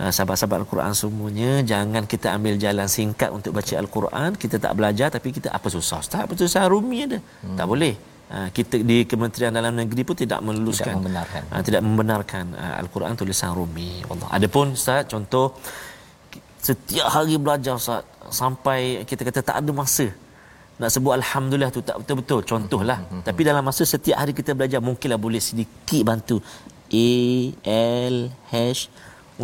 uh, 0.00 0.12
sahabat-sahabat 0.12 0.64
al-Quran 0.64 0.92
semuanya. 1.02 1.50
Jangan 1.72 2.04
kita 2.12 2.32
ambil 2.36 2.56
jalan 2.64 2.88
singkat 2.88 3.30
untuk 3.36 3.52
baca 3.58 3.74
al-Quran. 3.82 4.30
Kita 4.42 4.56
tak 4.56 4.72
belajar 4.78 5.08
tapi 5.12 5.28
kita 5.36 5.48
apa 5.52 5.68
susah 5.68 6.00
ustaz? 6.04 6.24
Apa 6.24 6.32
tulisan 6.38 6.64
rumi 6.72 6.98
ada. 7.08 7.18
Hmm. 7.44 7.58
tak 7.60 7.68
boleh. 7.68 7.94
Uh, 8.32 8.48
kita 8.56 8.80
di 8.80 9.04
Kementerian 9.04 9.52
Dalam 9.52 9.76
Negeri 9.76 10.08
pun 10.08 10.16
tidak 10.16 10.40
meluluskan. 10.40 10.88
Tidak 10.88 11.00
membenarkan, 11.04 11.42
uh, 11.52 11.62
tidak 11.66 11.82
membenarkan 11.84 12.44
uh, 12.56 12.80
Al-Quran 12.80 13.12
tulisan 13.12 13.52
Rumi. 13.52 14.00
Allah. 14.08 14.28
Adapun 14.32 14.72
Ustaz 14.72 15.04
contoh 15.12 15.52
setiap 16.62 17.06
hari 17.10 17.34
belajar 17.44 17.74
Ustaz 17.74 18.06
sampai 18.30 19.02
kita 19.02 19.22
kata 19.28 19.40
tak 19.42 19.56
ada 19.60 19.72
masa. 19.74 20.06
Nak 20.80 20.90
sebut 20.94 21.12
alhamdulillah 21.18 21.70
tu 21.74 21.82
tak 21.82 21.96
betul-betul. 22.00 22.40
Contohlah. 22.46 22.98
Hmm, 23.02 23.08
hmm, 23.10 23.18
hmm. 23.20 23.26
tapi 23.28 23.40
dalam 23.42 23.62
masa 23.66 23.82
setiap 23.82 24.16
hari 24.22 24.32
kita 24.32 24.54
belajar 24.58 24.78
mungkinlah 24.78 25.18
boleh 25.18 25.42
sedikit 25.42 26.02
bantu. 26.06 26.36
A 26.92 27.10
L 28.14 28.16
H 28.52 28.54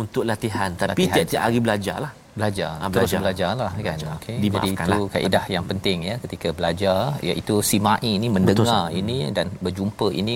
untuk 0.01 0.23
latihan. 0.23 0.69
Tapi 0.73 0.95
latihan. 0.95 1.13
tiap-tiap 1.15 1.41
hari 1.43 1.59
belajarlah 1.59 2.11
belajar. 2.39 2.71
Ha, 2.81 2.85
belajar. 2.95 3.19
belajarlah 3.23 3.71
kan? 3.87 3.97
Okey. 4.15 4.37
Jadi 4.43 4.69
itu 4.71 4.81
lah. 4.91 4.99
kaedah 5.13 5.45
yang 5.55 5.65
penting 5.71 5.97
ya 6.09 6.15
ketika 6.23 6.49
belajar 6.59 6.97
iaitu 7.29 7.55
simai 7.71 8.11
ini 8.15 8.27
mendengar 8.35 8.83
Betul, 8.87 8.99
ini 9.01 9.17
dan 9.37 9.47
berjumpa 9.65 10.07
ini 10.21 10.35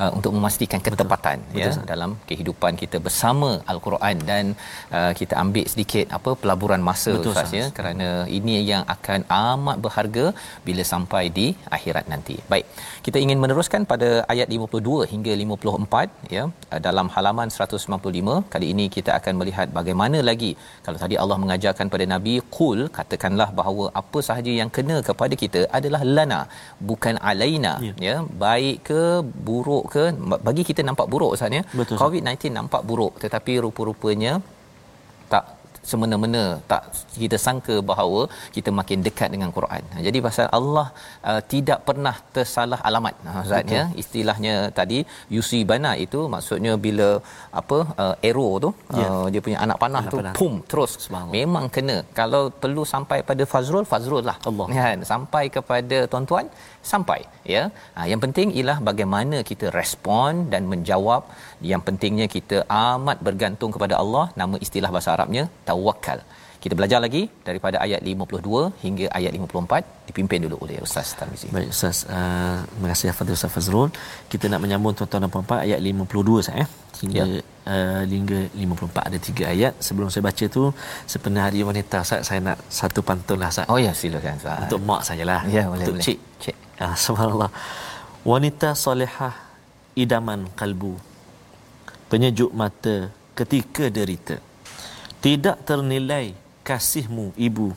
uh, 0.00 0.10
untuk 0.16 0.32
memastikan 0.36 0.80
ketepatan 0.86 1.38
Betul. 1.44 1.60
ya 1.60 1.68
Betul. 1.70 1.86
dalam 1.92 2.10
kehidupan 2.30 2.72
kita 2.82 2.98
bersama 3.06 3.50
al-Quran 3.72 4.16
dan 4.30 4.44
uh, 4.98 5.12
kita 5.20 5.34
ambil 5.44 5.66
sedikit 5.72 6.06
apa 6.18 6.32
pelaburan 6.42 6.82
masa 6.90 7.12
Ustaz 7.22 7.52
ya 7.60 7.66
kerana 7.78 8.08
ini 8.38 8.56
yang 8.72 8.84
akan 8.96 9.20
amat 9.40 9.76
berharga 9.86 10.26
bila 10.66 10.82
sampai 10.92 11.24
di 11.38 11.46
akhirat 11.78 12.06
nanti. 12.14 12.36
Baik 12.52 12.66
kita 13.06 13.18
ingin 13.24 13.38
meneruskan 13.42 13.82
pada 13.92 14.10
ayat 14.32 14.48
52 14.54 15.10
hingga 15.12 15.32
54 15.42 16.34
ya 16.36 16.44
uh, 16.72 16.80
dalam 16.86 17.06
halaman 17.14 17.48
195 17.56 18.36
kali 18.54 18.66
ini 18.74 18.86
kita 18.96 19.10
akan 19.18 19.34
melihat 19.40 19.68
bagaimana 19.78 20.18
lagi 20.30 20.52
kalau 20.86 20.98
tadi 21.02 21.16
Allah 21.26 21.38
mengajarkan 21.44 21.86
pada 21.94 22.06
Nabi 22.14 22.34
qul 22.56 22.80
katakanlah 22.98 23.48
bahawa 23.60 23.84
apa 24.00 24.20
sahaja 24.28 24.52
yang 24.60 24.70
kena 24.78 24.96
kepada 25.08 25.34
kita 25.42 25.62
adalah 25.78 26.02
lana 26.16 26.40
bukan 26.90 27.16
alaina. 27.30 27.74
Ya, 27.86 27.94
ya 28.08 28.16
baik 28.44 28.76
ke 28.90 29.02
buruk 29.48 29.84
ke 29.94 30.04
bagi 30.48 30.64
kita 30.70 30.82
nampak 30.90 31.08
buruk 31.14 31.32
Ustaz 31.36 31.58
ya. 31.58 31.62
COVID-19 32.02 32.54
nampak 32.58 32.84
buruk 32.90 33.14
tetapi 33.24 33.54
rupa-rupanya 33.66 34.34
semena-mena 35.90 36.44
tak 36.70 36.82
kita 37.22 37.36
sangka 37.46 37.76
bahawa 37.90 38.20
kita 38.56 38.70
makin 38.78 38.98
dekat 39.06 39.28
dengan 39.34 39.50
Quran. 39.56 39.82
Ha, 39.92 40.02
jadi 40.06 40.18
pasal 40.26 40.46
Allah 40.58 40.86
uh, 41.30 41.40
tidak 41.52 41.78
pernah 41.88 42.14
tersalah 42.36 42.80
alamat. 42.88 43.14
Ha 43.26 43.34
Ustaz 43.44 43.74
ya, 43.76 43.84
istilahnya 44.02 44.54
tadi 44.78 44.98
yusi 45.36 45.60
bana 45.72 45.92
itu 46.04 46.20
maksudnya 46.34 46.72
bila 46.86 47.08
apa 47.60 47.78
uh, 48.04 48.14
arrow 48.28 48.52
tu 48.64 48.70
yeah. 49.00 49.10
uh, 49.10 49.26
dia 49.32 49.40
punya 49.46 49.58
anak 49.66 49.78
panah 49.84 50.02
anak 50.04 50.12
tu 50.14 50.18
panah. 50.20 50.34
pum 50.38 50.54
terus 50.70 50.92
memang 51.36 51.66
kena. 51.76 51.98
Kalau 52.20 52.42
perlu 52.62 52.82
sampai 52.94 53.18
pada 53.30 53.44
Fazrul, 53.52 53.86
Fazrul 53.92 54.24
lah. 54.30 54.36
Allah. 54.50 54.66
Kan? 54.78 55.00
Sampai 55.12 55.44
kepada 55.56 55.98
tuan-tuan 56.12 56.46
sampai 56.92 57.20
ya. 57.54 57.62
Ha, 57.96 58.06
yang 58.12 58.20
penting 58.24 58.48
ialah 58.58 58.78
bagaimana 58.88 59.38
kita 59.50 59.68
respon 59.80 60.50
dan 60.54 60.64
menjawab. 60.72 61.22
Yang 61.70 61.82
pentingnya 61.88 62.26
kita 62.36 62.58
amat 62.80 63.18
bergantung 63.28 63.72
kepada 63.76 63.94
Allah. 64.02 64.24
Nama 64.40 64.56
istilah 64.66 64.90
bahasa 64.96 65.10
Arabnya 65.16 65.44
tawakal. 65.68 66.20
Kita 66.66 66.74
belajar 66.78 66.98
lagi 67.04 67.22
daripada 67.46 67.76
ayat 67.84 68.00
52 68.10 68.82
hingga 68.84 69.06
ayat 69.18 69.32
54 69.38 70.08
dipimpin 70.08 70.40
dulu 70.44 70.56
oleh 70.64 70.76
Ustaz 70.86 71.08
Tarmizi. 71.18 71.48
Baik 71.56 71.68
Ustaz, 71.74 71.98
uh, 72.16 72.58
terima 72.70 72.88
kasih 72.92 73.06
kepada 73.12 73.30
Ustaz 73.36 73.50
Fazrul. 73.54 73.88
Kita 74.32 74.50
nak 74.52 74.60
menyambung 74.64 74.96
tuan-tuan 74.98 75.22
dan 75.24 75.30
puan-puan 75.34 75.60
ayat 75.66 75.78
52 75.78 76.46
saya 76.48 76.64
eh. 76.64 76.68
hingga 77.02 77.22
ya. 77.22 77.40
uh, 77.70 78.02
hingga 78.16 78.40
54 78.66 79.08
ada 79.08 79.18
tiga 79.28 79.44
ayat. 79.54 79.72
Sebelum 79.86 80.10
saya 80.10 80.26
baca 80.28 80.44
tu 80.56 80.62
sepenuh 81.12 81.42
hari 81.46 81.62
wanita 81.70 82.02
Ustaz 82.06 82.26
saya 82.30 82.40
nak 82.48 82.58
satu 82.80 82.98
pantun 83.08 83.38
lah 83.42 83.50
Ustaz. 83.54 83.70
Oh 83.70 83.78
ya 83.86 83.94
silakan 84.02 84.34
Ustaz. 84.42 84.66
Untuk 84.66 84.82
mak 84.90 85.02
sajalah. 85.06 85.40
Ya 85.56 85.64
boleh 85.70 85.86
Untuk 85.86 85.96
boleh. 86.00 86.06
cik. 86.08 86.18
Cik. 86.42 86.56
Ah, 86.76 86.96
subhanallah. 87.06 87.50
Wanita 88.26 88.74
solehah 88.76 89.34
idaman 89.96 90.50
kalbu. 90.58 90.98
Penyejuk 92.10 92.50
mata 92.54 93.10
ketika 93.34 93.90
derita. 93.90 94.38
Tidak 95.24 95.66
ternilai 95.66 96.34
kasihmu 96.62 97.34
ibu. 97.38 97.72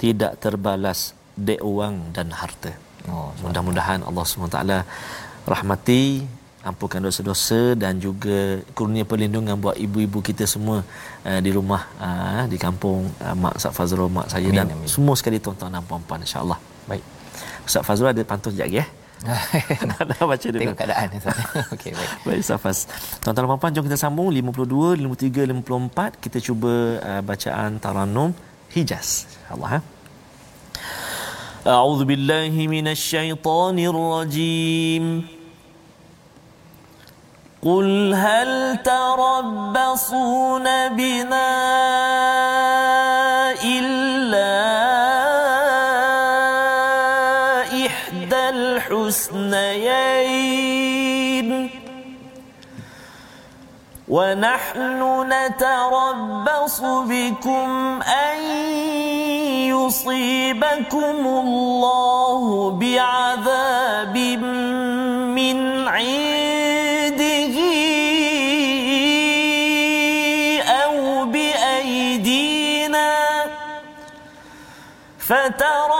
Tidak 0.00 0.40
terbalas 0.40 1.12
dek 1.36 1.60
wang 1.62 2.10
dan 2.16 2.32
harta. 2.32 2.72
Oh, 3.08 3.32
mudah-mudahan 3.40 4.04
Allah 4.04 4.24
SWT 4.24 4.60
rahmati 5.48 6.24
ampunkan 6.60 7.00
dosa-dosa 7.00 7.72
dan 7.72 7.96
juga 7.96 8.60
kurnia 8.76 9.08
perlindungan 9.08 9.56
buat 9.56 9.80
ibu-ibu 9.80 10.20
kita 10.20 10.44
semua 10.44 10.84
uh, 11.24 11.40
di 11.40 11.48
rumah 11.56 11.88
uh, 11.96 12.44
di 12.44 12.60
kampung 12.60 13.08
uh, 13.24 13.32
mak 13.32 13.56
Ustaz 13.56 13.72
Fazrul 13.72 14.12
mak 14.12 14.28
saya 14.28 14.44
amin, 14.44 14.58
dan 14.60 14.66
amin. 14.76 14.84
semua 14.84 15.16
sekali 15.16 15.40
tuan-tuan 15.40 15.72
dan 15.72 15.80
puan-puan 15.80 16.20
insya-Allah. 16.20 16.60
Baik. 16.84 17.04
Ustaz 17.69 17.81
Fazrul 17.87 18.11
ada 18.13 18.21
pantun 18.23 18.51
sekejap 18.53 18.67
lagi 18.67 18.79
eh. 18.83 18.89
Dah 20.11 20.25
baca 20.27 20.47
dulu. 20.53 20.61
Tengok 20.61 20.77
keadaan. 20.77 21.07
Okey, 21.73 21.91
baik. 21.97 22.11
Baik, 22.27 22.43
Safas. 22.45 22.85
Tuan-tuan 23.25 23.47
dan 23.47 23.49
puan-puan, 23.49 23.71
jom 23.73 23.83
kita 23.89 23.97
sambung 23.97 24.29
52, 24.29 25.01
53, 25.01 25.49
54. 25.65 26.21
Kita 26.21 26.37
cuba 26.45 26.73
uh, 27.01 27.21
bacaan 27.25 27.81
Taranum 27.81 28.29
Hijaz. 28.69 29.25
InsyaAllah. 29.25 29.81
Eh? 29.81 29.83
أعوذ 31.65 32.05
بالله 32.05 32.53
من 32.69 32.85
الشيطان 32.93 33.79
الرجيم 33.79 35.05
قل 37.65 38.13
هل 38.13 38.77
تربصون 38.85 40.65
بنا 40.93 41.49
ونحن 54.10 55.00
نتربص 55.32 56.80
بكم 56.82 58.00
أن 58.02 58.42
يصيبكم 59.70 61.26
الله 61.26 62.70
بعذاب 62.70 64.16
من 65.38 65.88
عنده 65.88 67.56
أو 70.84 71.24
بأيدينا 71.24 73.10
فتربصوا 75.18 75.99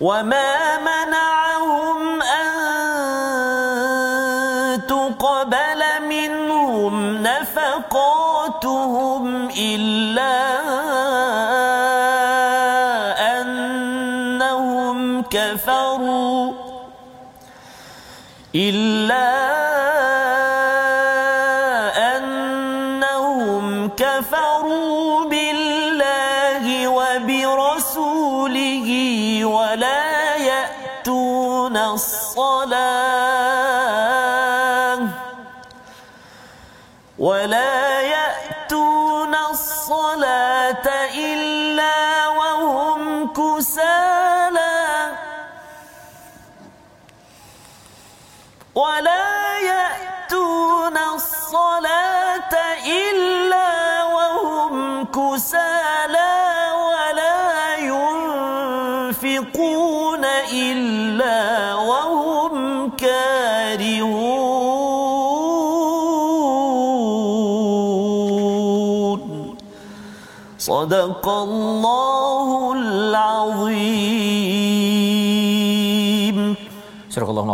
وما 0.00 0.67
ولا 48.79 49.59
يأتون 49.59 50.97
الصلاة 51.15 52.53
إلا 52.87 53.69
وهم 54.15 54.73
كسالى 55.05 56.35
ولا 56.87 57.39
ينفقون 59.11 60.25
إلا 60.53 61.39
وهم 61.75 62.53
كارهون. 62.95 64.39
صدق 70.57 71.25
الله 71.27 72.73
العظيم. 72.75 74.38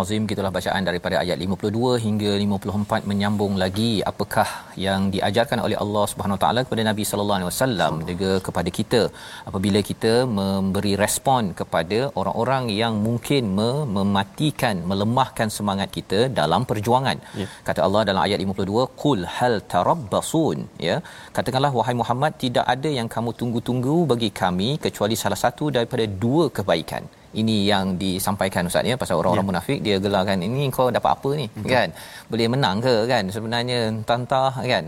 Azim 0.06 0.24
gitulah 0.32 0.52
bacaan 0.58 0.84
daripada 0.90 1.16
ayat 1.22 1.38
52 1.44 2.04
hingga 2.06 2.32
54 2.46 3.10
menyambung 3.12 3.54
lagi 3.64 3.92
apakah 4.12 4.48
yang 4.86 5.02
diajarkan 5.14 5.60
oleh 5.66 5.78
Allah 5.84 6.04
Subhanahu 6.12 6.40
taala 6.44 6.62
kepada 6.66 6.84
Nabi 6.90 7.04
sallallahu 7.10 7.38
alaihi 7.40 7.50
wasallam 7.52 7.94
juga 8.10 8.32
kepada 8.48 8.70
kita 8.78 9.02
apabila 9.50 9.80
kita 9.90 10.14
memberi 10.40 10.94
respon 11.04 11.44
kepada 11.62 12.00
orang-orang 12.22 12.64
yang 12.82 12.94
mungkin 13.08 13.44
mematikan 13.98 14.76
melemahkan 14.92 15.50
semangat 15.58 15.90
kita 15.98 16.22
dalam 16.42 16.64
perjuangan. 16.72 17.18
Ya. 17.42 17.48
Kata 17.70 17.82
Allah 17.88 18.04
dalam 18.12 18.22
ayat 18.28 18.40
52 18.46 18.88
qul 19.04 19.22
hal 19.38 19.56
tarabbasun 19.74 20.60
ya 20.88 20.98
katakanlah 21.38 21.74
wahai 21.80 21.98
Muhammad 22.04 22.34
tidak 22.46 22.66
ada 22.76 22.92
yang 23.00 23.10
kamu 23.18 23.32
tunggu-tunggu 23.42 23.98
bagi 24.14 24.32
kami 24.42 24.70
kecuali 24.88 25.18
salah 25.26 25.42
satu 25.46 25.68
daripada 25.78 26.06
dua 26.26 26.46
kebaikan 26.58 27.06
ini 27.42 27.56
yang 27.72 27.86
disampaikan 28.04 28.70
ustaz 28.70 28.92
ya 28.92 28.96
pasal 29.02 29.16
orang-orang 29.22 29.46
ya. 29.46 29.50
munafik. 29.52 29.80
Dia 29.88 29.98
gelarkan 30.06 30.40
ini 30.48 30.68
kau 30.78 30.88
dapat 30.98 31.12
apa 31.18 31.30
ni? 31.42 31.48
Betul. 31.56 31.70
kan? 31.74 31.90
Boleh 32.32 32.48
menang 32.54 32.78
ke 32.86 32.96
kan? 33.12 33.24
Sebenarnya 33.36 33.80
tantah 34.10 34.52
kan? 34.72 34.86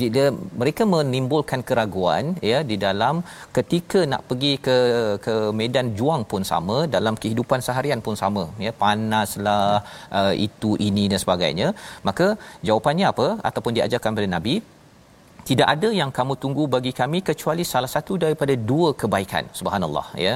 Dia 0.00 0.26
mereka 0.60 0.82
menimbulkan 0.92 1.60
keraguan 1.68 2.24
ya 2.50 2.58
di 2.70 2.76
dalam 2.84 3.14
ketika 3.56 4.00
nak 4.12 4.22
pergi 4.28 4.52
ke 4.66 4.76
ke 5.24 5.34
medan 5.60 5.88
juang 5.98 6.22
pun 6.30 6.42
sama 6.52 6.76
dalam 6.96 7.14
kehidupan 7.22 7.60
seharian 7.66 8.02
pun 8.06 8.16
sama 8.22 8.44
ya. 8.66 8.72
Panaslah 8.84 9.66
uh, 10.20 10.34
itu 10.46 10.72
ini 10.88 11.04
dan 11.12 11.20
sebagainya. 11.24 11.68
Maka 12.08 12.28
jawapannya 12.68 13.08
apa? 13.12 13.28
Ataupun 13.50 13.74
diajarkan 13.78 14.18
oleh 14.20 14.32
nabi 14.36 14.56
tidak 15.48 15.68
ada 15.74 15.88
yang 16.00 16.10
kamu 16.18 16.34
tunggu 16.42 16.64
bagi 16.74 16.92
kami 17.00 17.18
kecuali 17.28 17.64
salah 17.72 17.90
satu 17.94 18.12
daripada 18.24 18.54
dua 18.70 18.88
kebaikan. 19.00 19.44
Subhanallah 19.58 20.06
ya. 20.26 20.34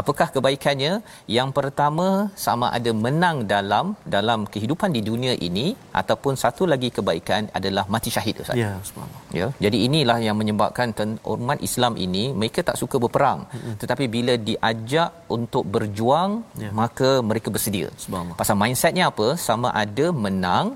Apakah 0.00 0.28
kebaikannya? 0.34 0.92
Yang 1.36 1.50
pertama 1.58 2.06
sama 2.46 2.66
ada 2.78 2.90
menang 3.04 3.36
dalam 3.54 3.86
dalam 4.16 4.40
kehidupan 4.54 4.90
di 4.96 5.02
dunia 5.10 5.34
ini 5.48 5.66
ataupun 6.00 6.34
satu 6.42 6.64
lagi 6.72 6.90
kebaikan 6.96 7.48
adalah 7.60 7.84
mati 7.94 8.12
syahid 8.16 8.42
ustaz. 8.44 8.60
Ya 8.62 8.72
subhanallah. 8.88 9.22
Ya 9.40 9.48
jadi 9.64 9.78
inilah 9.86 10.18
yang 10.26 10.36
menyebabkan 10.40 10.88
umat 11.34 11.58
Islam 11.68 11.94
ini 12.06 12.24
mereka 12.42 12.60
tak 12.70 12.78
suka 12.82 12.98
berperang. 13.06 13.40
Mm-hmm. 13.50 13.74
tetapi 13.80 14.04
bila 14.14 14.34
diajak 14.48 15.10
untuk 15.36 15.64
berjuang 15.74 16.30
ya. 16.64 16.70
maka 16.80 17.10
mereka 17.30 17.48
bersedia. 17.54 17.88
Subhanallah. 18.04 18.38
Pasal 18.40 18.56
mindsetnya 18.62 19.04
apa? 19.12 19.28
Sama 19.48 19.68
ada 19.84 20.06
menang 20.24 20.66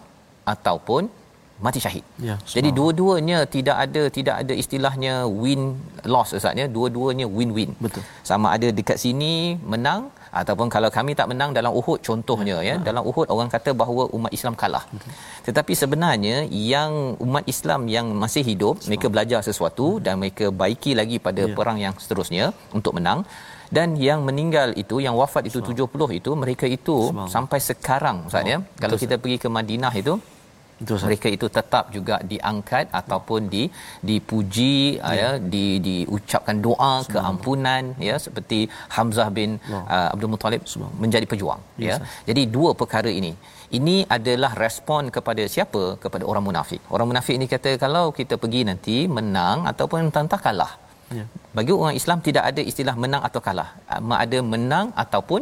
ataupun 0.54 1.02
mati 1.62 1.78
syahid. 1.84 2.04
Ya, 2.18 2.34
Jadi 2.56 2.70
dua-duanya 2.78 3.38
tidak 3.54 3.76
ada 3.84 4.02
tidak 4.16 4.34
ada 4.42 4.54
istilahnya 4.62 5.14
win 5.42 5.78
loss 6.02 6.34
ustaz 6.38 6.58
ya. 6.60 6.66
Dua-duanya 6.76 7.26
win-win. 7.36 7.70
Betul. 7.84 8.02
Sama 8.30 8.48
ada 8.56 8.68
dekat 8.78 8.98
sini 9.04 9.54
menang 9.72 10.10
ataupun 10.40 10.66
kalau 10.74 10.90
kami 10.96 11.14
tak 11.14 11.30
menang 11.30 11.54
dalam 11.58 11.72
Uhud 11.80 12.02
contohnya 12.08 12.58
ya. 12.58 12.74
ya. 12.74 12.76
Dalam 12.88 13.06
Uhud 13.10 13.30
orang 13.34 13.50
kata 13.54 13.70
bahawa 13.82 14.10
umat 14.16 14.32
Islam 14.38 14.58
kalah. 14.62 14.84
Betul. 14.90 15.14
Tetapi 15.46 15.72
sebenarnya 15.82 16.36
yang 16.50 17.14
umat 17.26 17.46
Islam 17.54 17.86
yang 17.96 18.10
masih 18.22 18.42
hidup 18.50 18.74
Sebab. 18.82 18.88
mereka 18.90 19.06
belajar 19.14 19.40
sesuatu 19.48 19.86
hmm. 19.94 20.02
dan 20.04 20.14
mereka 20.22 20.46
baiki 20.62 20.94
lagi 21.00 21.18
pada 21.22 21.44
ya. 21.46 21.54
perang 21.58 21.78
yang 21.78 21.94
seterusnya 22.02 22.50
untuk 22.74 22.98
menang 22.98 23.22
dan 23.76 23.94
yang 24.06 24.20
meninggal 24.26 24.68
itu 24.82 24.98
yang 25.06 25.14
wafat 25.22 25.46
itu 25.50 25.58
Sebab. 25.62 26.10
70 26.10 26.18
itu 26.20 26.30
mereka 26.42 26.66
itu 26.66 26.96
Sebab. 27.10 27.28
sampai 27.34 27.58
sekarang 27.70 28.16
ustaz 28.28 28.52
ya. 28.52 28.58
Kalau 28.82 28.98
kita 28.98 29.16
pergi 29.22 29.38
ke 29.44 29.48
Madinah 29.58 29.94
itu 30.02 30.14
Betul, 30.84 30.98
mereka 31.06 31.28
itu 31.36 31.46
tetap 31.58 31.84
juga 31.96 32.16
diangkat 32.32 32.84
ataupun 33.00 33.40
di 33.54 33.62
dipuji 34.10 34.76
ya, 35.00 35.14
ya 35.20 35.30
di 35.54 35.66
diucapkan 35.86 36.58
doa 36.66 36.92
keampunan 37.14 37.82
ya 38.08 38.16
seperti 38.26 38.60
Hamzah 38.96 39.28
bin 39.38 39.50
uh, 39.72 40.12
Abdul 40.12 40.32
Muttalib 40.34 40.62
menjadi 41.02 41.26
pejuang 41.32 41.60
ya, 41.86 41.90
ya. 41.90 41.96
jadi 42.30 42.44
dua 42.56 42.72
perkara 42.82 43.12
ini. 43.20 43.34
Ini 43.78 43.94
adalah 44.16 44.50
respon 44.64 45.02
kepada 45.14 45.42
siapa? 45.54 45.82
Kepada 46.02 46.24
orang 46.30 46.44
munafik. 46.48 46.80
Orang 46.94 47.08
munafik 47.10 47.34
ini 47.38 47.46
kata 47.54 47.70
kalau 47.84 48.04
kita 48.18 48.34
pergi 48.42 48.60
nanti 48.70 48.96
menang 49.18 49.66
ataupun 49.72 50.12
tantang 50.16 50.42
kalah. 50.46 50.72
Ya. 51.16 51.24
bagi 51.56 51.72
orang 51.80 51.96
Islam 52.00 52.18
tidak 52.26 52.44
ada 52.50 52.62
istilah 52.70 52.94
menang 53.02 53.22
atau 53.28 53.40
kalah. 53.46 53.68
Ada 54.24 54.38
menang 54.52 54.86
ataupun 55.02 55.40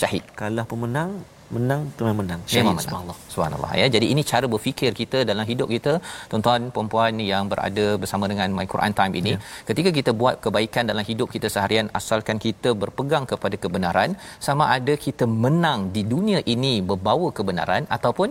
syahid. 0.00 0.24
Kalah 0.40 0.64
pemenang 0.70 1.10
menang 1.56 1.82
tuan 1.98 2.14
menang. 2.20 2.40
Memang 2.56 2.78
subhanallah. 2.84 3.16
Subhanallah 3.34 3.72
ya. 3.80 3.86
Jadi 3.94 4.06
ini 4.12 4.22
cara 4.30 4.46
berfikir 4.54 4.92
kita 5.00 5.18
dalam 5.30 5.44
hidup 5.50 5.68
kita 5.74 5.92
tuan-tuan 6.30 6.70
puan-puan 6.74 7.20
yang 7.32 7.44
berada 7.52 7.86
bersama 8.02 8.24
dengan 8.32 8.48
my 8.58 8.66
Quran 8.74 8.94
time 9.00 9.14
ini. 9.20 9.32
Ya. 9.34 9.38
ketika 9.68 9.90
kita 9.98 10.10
buat 10.20 10.34
kebaikan 10.44 10.84
dalam 10.90 11.04
hidup 11.10 11.28
kita 11.34 11.48
seharian 11.54 11.86
asalkan 11.98 12.38
kita 12.46 12.70
berpegang 12.82 13.26
kepada 13.32 13.56
kebenaran 13.64 14.10
sama 14.46 14.64
ada 14.76 14.94
kita 15.06 15.26
menang 15.44 15.80
di 15.96 16.02
dunia 16.12 16.40
ini 16.54 16.74
berbawa 16.90 17.28
kebenaran 17.38 17.84
ataupun 17.96 18.30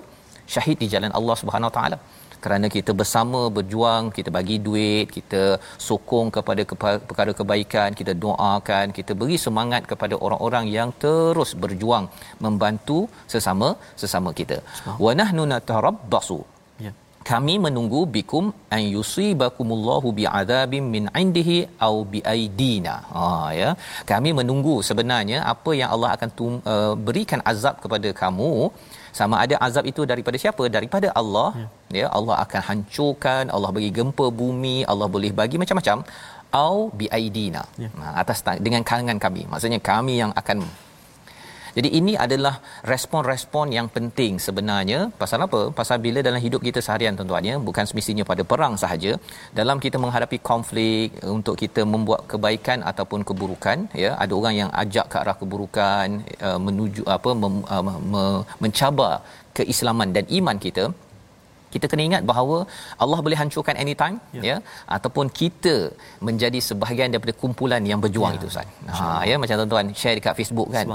syahid 0.54 0.78
di 0.84 0.88
jalan 0.94 1.12
Allah 1.20 1.36
Subhanahu 1.42 1.72
taala 1.78 2.00
kerana 2.44 2.68
kita 2.76 2.92
bersama 3.02 3.42
berjuang 3.58 4.04
kita 4.18 4.30
bagi 4.38 4.58
duit 4.68 5.08
kita 5.18 5.42
sokong 5.88 6.30
kepada 6.38 6.62
perkara 7.10 7.32
kebaikan 7.39 7.89
kita 8.00 8.14
doakan 8.24 8.88
kita 8.98 9.14
beri 9.22 9.38
semangat 9.46 9.84
kepada 9.92 10.18
orang-orang 10.26 10.68
yang 10.78 10.89
terus 11.04 11.52
berjuang 11.64 12.08
membantu 12.46 13.00
sesama 13.34 13.70
sesama 14.02 14.32
kita. 14.39 14.58
Wa 15.06 15.14
nahnu 15.22 15.46
natarabbasu. 15.54 16.39
Ya. 16.86 16.92
kami 17.30 17.56
menunggu 17.66 18.00
bikum 18.16 18.46
an 18.76 18.82
yusibakumullahu 18.96 20.08
bi'adzabin 20.20 20.86
min 20.94 21.04
indihi 21.22 21.58
au 21.88 21.96
biaidina. 22.14 22.96
Ha 23.16 23.26
ya. 23.60 23.70
Kami 24.12 24.30
menunggu 24.39 24.76
sebenarnya 24.89 25.39
apa 25.54 25.74
yang 25.80 25.89
Allah 25.96 26.12
akan 26.16 26.30
tum, 26.39 26.54
uh, 26.74 26.94
berikan 27.08 27.42
azab 27.52 27.78
kepada 27.84 28.12
kamu 28.22 28.52
sama 29.20 29.36
ada 29.43 29.55
azab 29.68 29.86
itu 29.91 30.01
daripada 30.12 30.38
siapa? 30.43 30.64
Daripada 30.76 31.07
Allah. 31.22 31.49
Ya, 31.62 31.68
ya 32.01 32.07
Allah 32.18 32.36
akan 32.43 32.62
hancurkan 32.70 33.43
Allah 33.55 33.72
bagi 33.78 33.89
gempa 33.97 34.28
bumi 34.41 34.78
Allah 34.91 35.07
boleh 35.16 35.32
bagi 35.41 35.59
macam-macam. 35.64 35.97
Au 36.64 36.78
biaidina 36.99 37.64
ya. 37.84 37.89
Ha, 37.99 38.05
atas 38.22 38.39
dengan 38.68 38.82
kalangan 38.89 39.20
kami. 39.26 39.43
Maksudnya 39.51 39.80
kami 39.91 40.16
yang 40.22 40.32
akan 40.41 40.57
jadi 41.78 41.90
ini 42.00 42.14
adalah 42.26 42.56
respon-respon 42.92 43.66
yang 43.78 43.88
penting 43.96 44.34
sebenarnya. 44.48 45.00
Pasal 45.22 45.40
apa? 45.48 45.62
Pasal 45.80 45.98
bila 46.06 46.20
dalam 46.28 46.42
hidup 46.46 46.62
kita 46.68 46.80
seharian 46.86 47.16
tuan-tuannya 47.20 47.56
bukan 47.68 47.86
semestinya 47.90 48.26
pada 48.32 48.44
perang 48.52 48.76
sahaja, 48.84 49.14
dalam 49.60 49.78
kita 49.86 49.98
menghadapi 50.04 50.40
konflik 50.52 51.16
untuk 51.36 51.56
kita 51.64 51.84
membuat 51.94 52.24
kebaikan 52.32 52.80
ataupun 52.92 53.22
keburukan, 53.30 53.78
ya, 54.04 54.12
ada 54.24 54.34
orang 54.40 54.56
yang 54.62 54.70
ajak 54.84 55.06
ke 55.12 55.18
arah 55.24 55.38
keburukan 55.42 56.08
uh, 56.48 56.60
menuju 56.68 57.04
apa 57.18 57.32
mem, 57.44 57.56
uh, 57.76 57.84
me, 58.14 58.24
mencabar 58.64 59.14
keislaman 59.58 60.12
dan 60.16 60.26
iman 60.40 60.60
kita 60.66 60.86
kita 61.74 61.86
kena 61.92 62.04
ingat 62.10 62.24
bahawa 62.32 62.58
Allah 63.04 63.20
boleh 63.26 63.38
hancurkan 63.42 63.76
anytime 63.84 64.16
ya, 64.36 64.42
ya 64.50 64.56
ataupun 64.96 65.26
kita 65.42 65.76
menjadi 66.28 66.60
sebahagian 66.70 67.12
daripada 67.14 67.34
kumpulan 67.42 67.82
yang 67.92 68.00
berjuang 68.06 68.34
ya. 68.36 68.40
itu 68.40 68.48
Ustaz. 68.52 68.68
Ha 68.98 69.06
ya 69.30 69.36
macam 69.42 69.56
tuan-tuan 69.62 69.88
share 70.02 70.18
dekat 70.20 70.36
Facebook 70.40 70.70
kan 70.76 70.88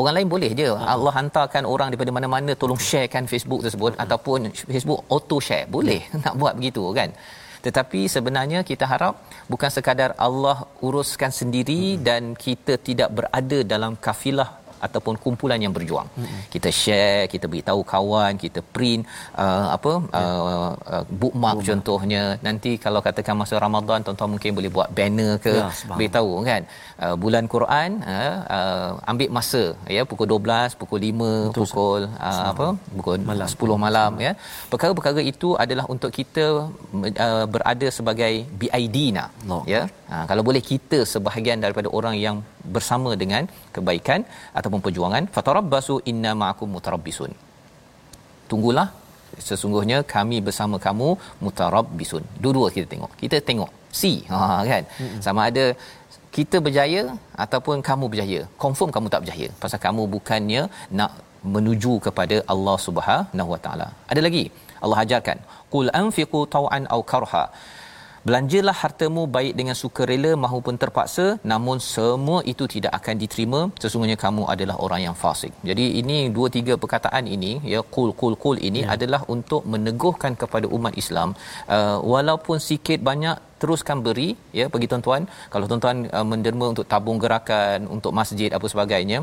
orang 0.00 0.14
lain 0.16 0.28
boleh 0.34 0.50
je. 0.60 0.68
Uh 0.74 0.86
Allah 0.94 1.12
hantarkan 1.18 1.64
orang 1.72 1.88
daripada 1.90 2.12
mana-mana 2.16 2.52
tolong 2.62 2.80
sharekan 2.88 3.24
Facebook 3.32 3.60
tersebut 3.66 3.92
uh 3.94 4.02
ataupun 4.04 4.38
Facebook 4.74 5.00
auto 5.14 5.38
share 5.48 5.66
boleh 5.76 6.00
uh 6.14 6.20
nak 6.24 6.34
buat 6.40 6.54
begitu 6.60 6.82
kan? 7.00 7.10
Tetapi 7.66 8.00
sebenarnya 8.14 8.60
kita 8.70 8.84
harap 8.92 9.14
bukan 9.52 9.70
sekadar 9.76 10.10
Allah 10.26 10.56
uruskan 10.86 11.32
sendiri 11.40 11.82
uh 11.96 12.04
dan 12.08 12.22
kita 12.46 12.74
tidak 12.88 13.10
berada 13.18 13.58
dalam 13.74 13.94
kafilah 14.06 14.50
ataupun 14.86 15.14
kumpulan 15.24 15.58
yang 15.64 15.72
berjuang. 15.76 16.08
Mm-hmm. 16.14 16.40
Kita 16.54 16.70
share, 16.80 17.22
kita 17.32 17.46
beritahu 17.52 17.80
kawan, 17.92 18.32
kita 18.44 18.60
print 18.74 19.02
uh, 19.44 19.66
apa 19.76 19.92
yeah. 19.98 20.18
uh, 20.18 20.72
uh, 20.94 21.04
bookmark 21.20 21.58
Bookmark. 21.58 21.68
contohnya. 21.70 22.22
Nanti 22.46 22.70
kalau 22.84 23.00
katakan 23.06 23.34
masa 23.42 23.54
Ramadan 23.64 24.06
tuan-tuan 24.06 24.30
mungkin 24.34 24.52
boleh 24.58 24.70
buat 24.76 24.88
banner 24.98 25.32
ke 25.46 25.54
yeah, 25.54 25.94
beritahu 25.98 26.32
kan. 26.50 26.62
Uh, 27.04 27.14
bulan 27.22 27.44
Quran 27.54 27.90
uh, 28.14 28.36
uh, 28.56 28.90
ambil 29.10 29.28
masa 29.38 29.62
ya 29.96 30.02
pukul 30.10 30.26
12, 30.30 30.78
pukul 30.80 31.00
5, 31.10 31.12
Betul, 31.12 31.62
pukul 31.62 32.02
uh, 32.28 32.44
apa 32.52 32.66
pukul 32.96 33.18
malam. 33.30 33.48
10 33.54 33.84
malam 33.86 34.12
ya. 34.26 34.32
Perkara-perkara 34.72 35.22
itu 35.34 35.48
adalah 35.64 35.84
untuk 35.94 36.10
kita 36.18 36.46
uh, 37.26 37.46
berada 37.54 37.88
sebagai 37.98 38.32
BID 38.60 38.96
nah. 39.18 39.28
No. 39.50 39.60
Ya. 39.74 39.82
Ha, 40.10 40.24
kalau 40.30 40.42
boleh 40.48 40.62
kita 40.70 40.98
sebahagian 41.12 41.60
daripada 41.64 41.88
orang 41.98 42.14
yang 42.26 42.36
bersama 42.76 43.10
dengan 43.22 43.42
kebaikan 43.76 44.20
ataupun 44.58 44.80
perjuangan. 44.86 45.24
Fatarabbasu 45.36 45.96
inna 46.12 46.32
ma'akum 46.42 46.70
mutarabbisun. 46.76 47.32
Tunggulah 48.50 48.88
sesungguhnya 49.48 49.98
kami 50.14 50.38
bersama 50.48 50.76
kamu 50.86 51.08
mutarabbisun. 51.44 52.24
Dua-dua 52.42 52.68
kita 52.76 52.86
tengok. 52.92 53.12
Kita 53.22 53.38
tengok 53.48 53.70
see. 54.00 54.18
Ha 54.32 54.62
kan? 54.72 54.84
Hmm. 55.00 55.18
sama 55.26 55.40
ada 55.50 55.64
kita 56.36 56.56
berjaya 56.66 57.02
ataupun 57.44 57.76
kamu 57.88 58.04
berjaya. 58.12 58.40
Confirm 58.64 58.90
kamu 58.96 59.08
tak 59.14 59.22
berjaya. 59.24 59.48
Pasal 59.62 59.80
kamu 59.86 60.02
bukannya 60.14 60.62
nak 60.98 61.12
menuju 61.54 61.92
kepada 62.06 62.36
Allah 62.52 62.76
Subhanahu 62.86 63.50
Wa 63.54 63.60
Taala. 63.64 63.88
Ada 64.12 64.20
lagi? 64.26 64.44
Allah 64.84 64.98
ajarkan 65.04 65.38
qul 65.72 65.86
anfiqu 66.00 66.40
taw'an 66.56 66.84
aw 66.94 67.00
karha 67.12 67.44
belanjalah 68.28 68.74
hartamu 68.82 69.22
baik 69.36 69.52
dengan 69.58 69.76
sukarela 69.80 70.32
maupun 70.44 70.74
terpaksa 70.82 71.26
namun 71.50 71.76
semua 71.92 72.38
itu 72.52 72.64
tidak 72.74 72.92
akan 72.98 73.14
diterima. 73.22 73.60
Sesungguhnya 73.82 74.16
kamu 74.24 74.42
adalah 74.54 74.76
orang 74.86 75.00
yang 75.06 75.16
fasik. 75.22 75.52
Jadi 75.68 75.84
ini 76.00 76.16
dua 76.36 76.48
tiga 76.56 76.74
perkataan 76.82 77.24
ini 77.36 77.52
ya 77.72 77.80
kul 77.94 78.10
kul 78.20 78.34
kul 78.42 78.56
ini 78.68 78.82
ya. 78.84 78.90
adalah 78.94 79.20
untuk 79.34 79.62
meneguhkan 79.72 80.34
kepada 80.42 80.66
umat 80.76 80.94
Islam. 81.02 81.32
Uh, 81.76 81.98
walaupun 82.12 82.58
sikit 82.68 83.00
banyak 83.10 83.36
teruskan 83.62 83.98
beri 84.06 84.28
ya 84.60 84.66
bagi 84.74 84.88
tuan-tuan. 84.92 85.24
Kalau 85.54 85.66
tuan-tuan 85.70 85.98
uh, 86.18 86.26
menderma 86.32 86.66
untuk 86.74 86.86
tabung 86.92 87.18
gerakan 87.24 87.88
untuk 87.96 88.12
masjid 88.20 88.52
apa 88.58 88.68
sebagainya 88.74 89.20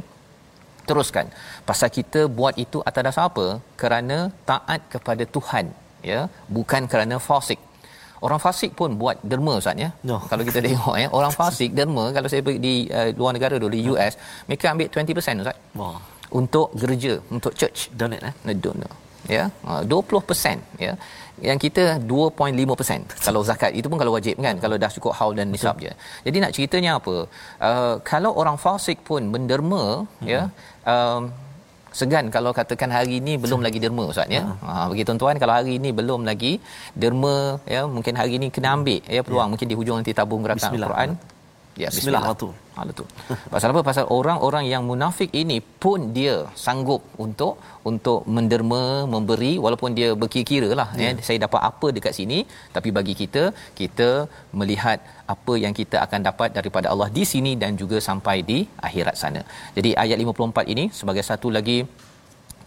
teruskan. 0.90 1.28
Pasal 1.70 1.90
kita 1.98 2.24
buat 2.40 2.56
itu 2.66 2.80
atas 2.90 3.04
dasar 3.08 3.24
apa? 3.30 3.48
Kerana 3.82 4.18
taat 4.50 4.82
kepada 4.96 5.26
Tuhan 5.38 5.68
ya 6.10 6.20
bukan 6.58 6.84
kerana 6.92 7.16
fasik 7.28 7.60
orang 8.26 8.40
fasik 8.46 8.72
pun 8.80 8.90
buat 9.02 9.18
derma 9.32 9.54
ustaz 9.62 9.76
ya. 9.86 9.90
No. 10.10 10.18
kalau 10.32 10.44
kita 10.48 10.60
tengok 10.66 10.96
ya 11.04 11.08
orang 11.20 11.34
fasik 11.40 11.72
derma 11.80 12.06
kalau 12.16 12.28
saya 12.32 12.42
pergi 12.46 12.60
di 12.68 12.76
uh, 12.98 13.10
luar 13.20 13.32
negara 13.38 13.56
dulu 13.62 13.72
di 13.76 13.82
US 13.92 14.14
mereka 14.48 14.72
ambil 14.74 14.88
20% 14.88 15.44
ustaz. 15.44 15.58
Wow. 15.80 15.98
untuk 16.40 16.68
gereja 16.82 17.14
untuk 17.36 17.52
church. 17.60 17.80
Donate 18.00 18.24
eh? 18.30 18.34
Donate 18.66 19.06
ya. 19.38 19.44
Uh, 19.66 19.82
20% 19.84 20.86
ya. 20.86 20.94
Yang 21.48 21.60
kita 21.68 21.84
2.5% 22.00 23.26
kalau 23.26 23.42
zakat 23.44 23.72
itu 23.76 23.88
pun 23.92 24.00
kalau 24.00 24.16
wajib 24.16 24.40
kan? 24.40 24.56
Kalau 24.64 24.76
dah 24.80 24.92
cukup 24.96 25.12
haul 25.20 25.36
dan 25.40 25.52
nisab 25.52 25.76
je. 25.84 25.92
Jadi 26.26 26.38
nak 26.44 26.52
ceritanya 26.56 26.92
apa? 27.00 27.16
Uh, 27.60 27.96
kalau 28.12 28.32
orang 28.42 28.56
fasik 28.56 29.04
pun 29.10 29.28
menderma 29.34 30.08
hmm. 30.08 30.28
ya 30.32 30.42
um, 30.88 31.28
segan 32.00 32.26
kalau 32.36 32.52
katakan 32.60 32.92
hari 32.98 33.14
ini 33.22 33.34
belum 33.44 33.60
lagi 33.66 33.80
derma 33.84 34.04
ustaz 34.12 34.28
ya? 34.38 34.44
Ha 34.68 34.92
bagi 34.92 35.04
tuan-tuan 35.08 35.40
kalau 35.42 35.54
hari 35.58 35.72
ini 35.80 35.90
belum 36.00 36.28
lagi 36.30 36.52
derma 37.04 37.38
ya 37.76 37.82
mungkin 37.96 38.14
hari 38.20 38.32
ini 38.40 38.48
kena 38.56 38.76
ambil 38.78 39.00
ya 39.16 39.22
peluang. 39.28 39.48
Ya. 39.48 39.52
mungkin 39.52 39.68
di 39.72 39.76
hujung 39.80 39.98
nanti 40.00 40.14
tabung 40.20 40.44
gerakan 40.46 40.72
Al-Quran 40.76 41.12
Ya, 41.84 41.90
bismillah. 41.96 42.22
Betul. 42.32 42.52
Ha, 42.76 42.84
betul. 42.90 43.08
Pasal 43.54 43.68
apa? 43.74 43.82
Pasal 43.90 44.06
orang-orang 44.18 44.66
yang 44.74 44.84
munafik 44.90 45.30
ini 45.42 45.58
pun 45.84 46.00
dia 46.18 46.36
sanggup 46.66 47.02
untuk 47.26 47.54
untuk 47.92 48.20
menderma, 48.36 48.84
memberi 49.14 49.52
walaupun 49.66 49.92
dia 50.00 50.10
berkira-kira 50.22 50.70
lah. 50.80 50.90
Ya. 51.02 51.12
Ya. 51.12 51.26
Saya 51.28 51.38
dapat 51.46 51.62
apa 51.70 51.88
dekat 51.98 52.16
sini. 52.20 52.40
Tapi 52.76 52.92
bagi 52.98 53.16
kita, 53.22 53.44
kita 53.82 54.10
melihat 54.60 55.00
apa 55.36 55.54
yang 55.64 55.76
kita 55.82 56.00
akan 56.06 56.22
dapat 56.30 56.50
daripada 56.58 56.90
Allah 56.96 57.10
di 57.18 57.26
sini 57.34 57.54
dan 57.64 57.74
juga 57.84 58.00
sampai 58.10 58.38
di 58.50 58.60
akhirat 58.90 59.16
sana. 59.24 59.44
Jadi 59.78 59.92
ayat 60.04 60.18
54 60.24 60.74
ini 60.76 60.86
sebagai 61.00 61.26
satu 61.32 61.50
lagi 61.58 61.80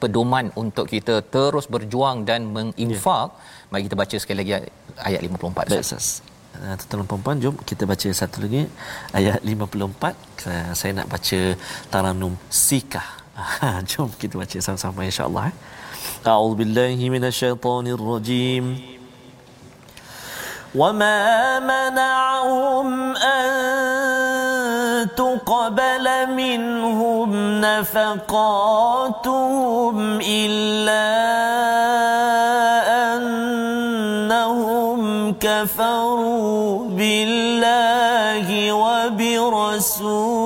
pedoman 0.02 0.46
untuk 0.62 0.86
kita 0.94 1.14
terus 1.34 1.68
berjuang 1.74 2.18
dan 2.30 2.52
menginfak. 2.56 3.28
Ya. 3.32 3.70
Mari 3.72 3.82
kita 3.88 3.96
baca 4.02 4.16
sekali 4.22 4.38
lagi 4.42 4.52
ayat 5.08 5.20
54. 5.24 5.72
Baik, 5.72 5.86
Uh, 6.57 6.77
tuan-tuan 6.77 7.09
perempuan 7.09 7.37
jom 7.41 7.55
kita 7.69 7.83
baca 7.89 8.07
satu 8.13 8.45
lagi 8.45 8.69
ayat 9.17 9.41
54 9.41 10.77
saya 10.77 10.91
nak 10.93 11.09
baca 11.09 11.39
taranum 11.89 12.37
sikah 12.45 13.07
jom 13.89 14.13
kita 14.21 14.37
baca 14.37 14.57
sama-sama 14.61 15.01
insya-Allah 15.01 15.49
eh 15.49 15.55
a'udzubillahi 16.29 17.09
minasyaitonirrajim 17.09 18.93
وما 20.73 21.59
منعهم 21.59 23.15
أن 23.15 23.49
تقبل 25.13 26.07
منهم 26.33 27.29
نفقاتهم 27.61 29.15
إلا 30.21 31.13
كفروا 35.40 36.88
بالله 36.88 38.72
وبرسوله 38.72 40.37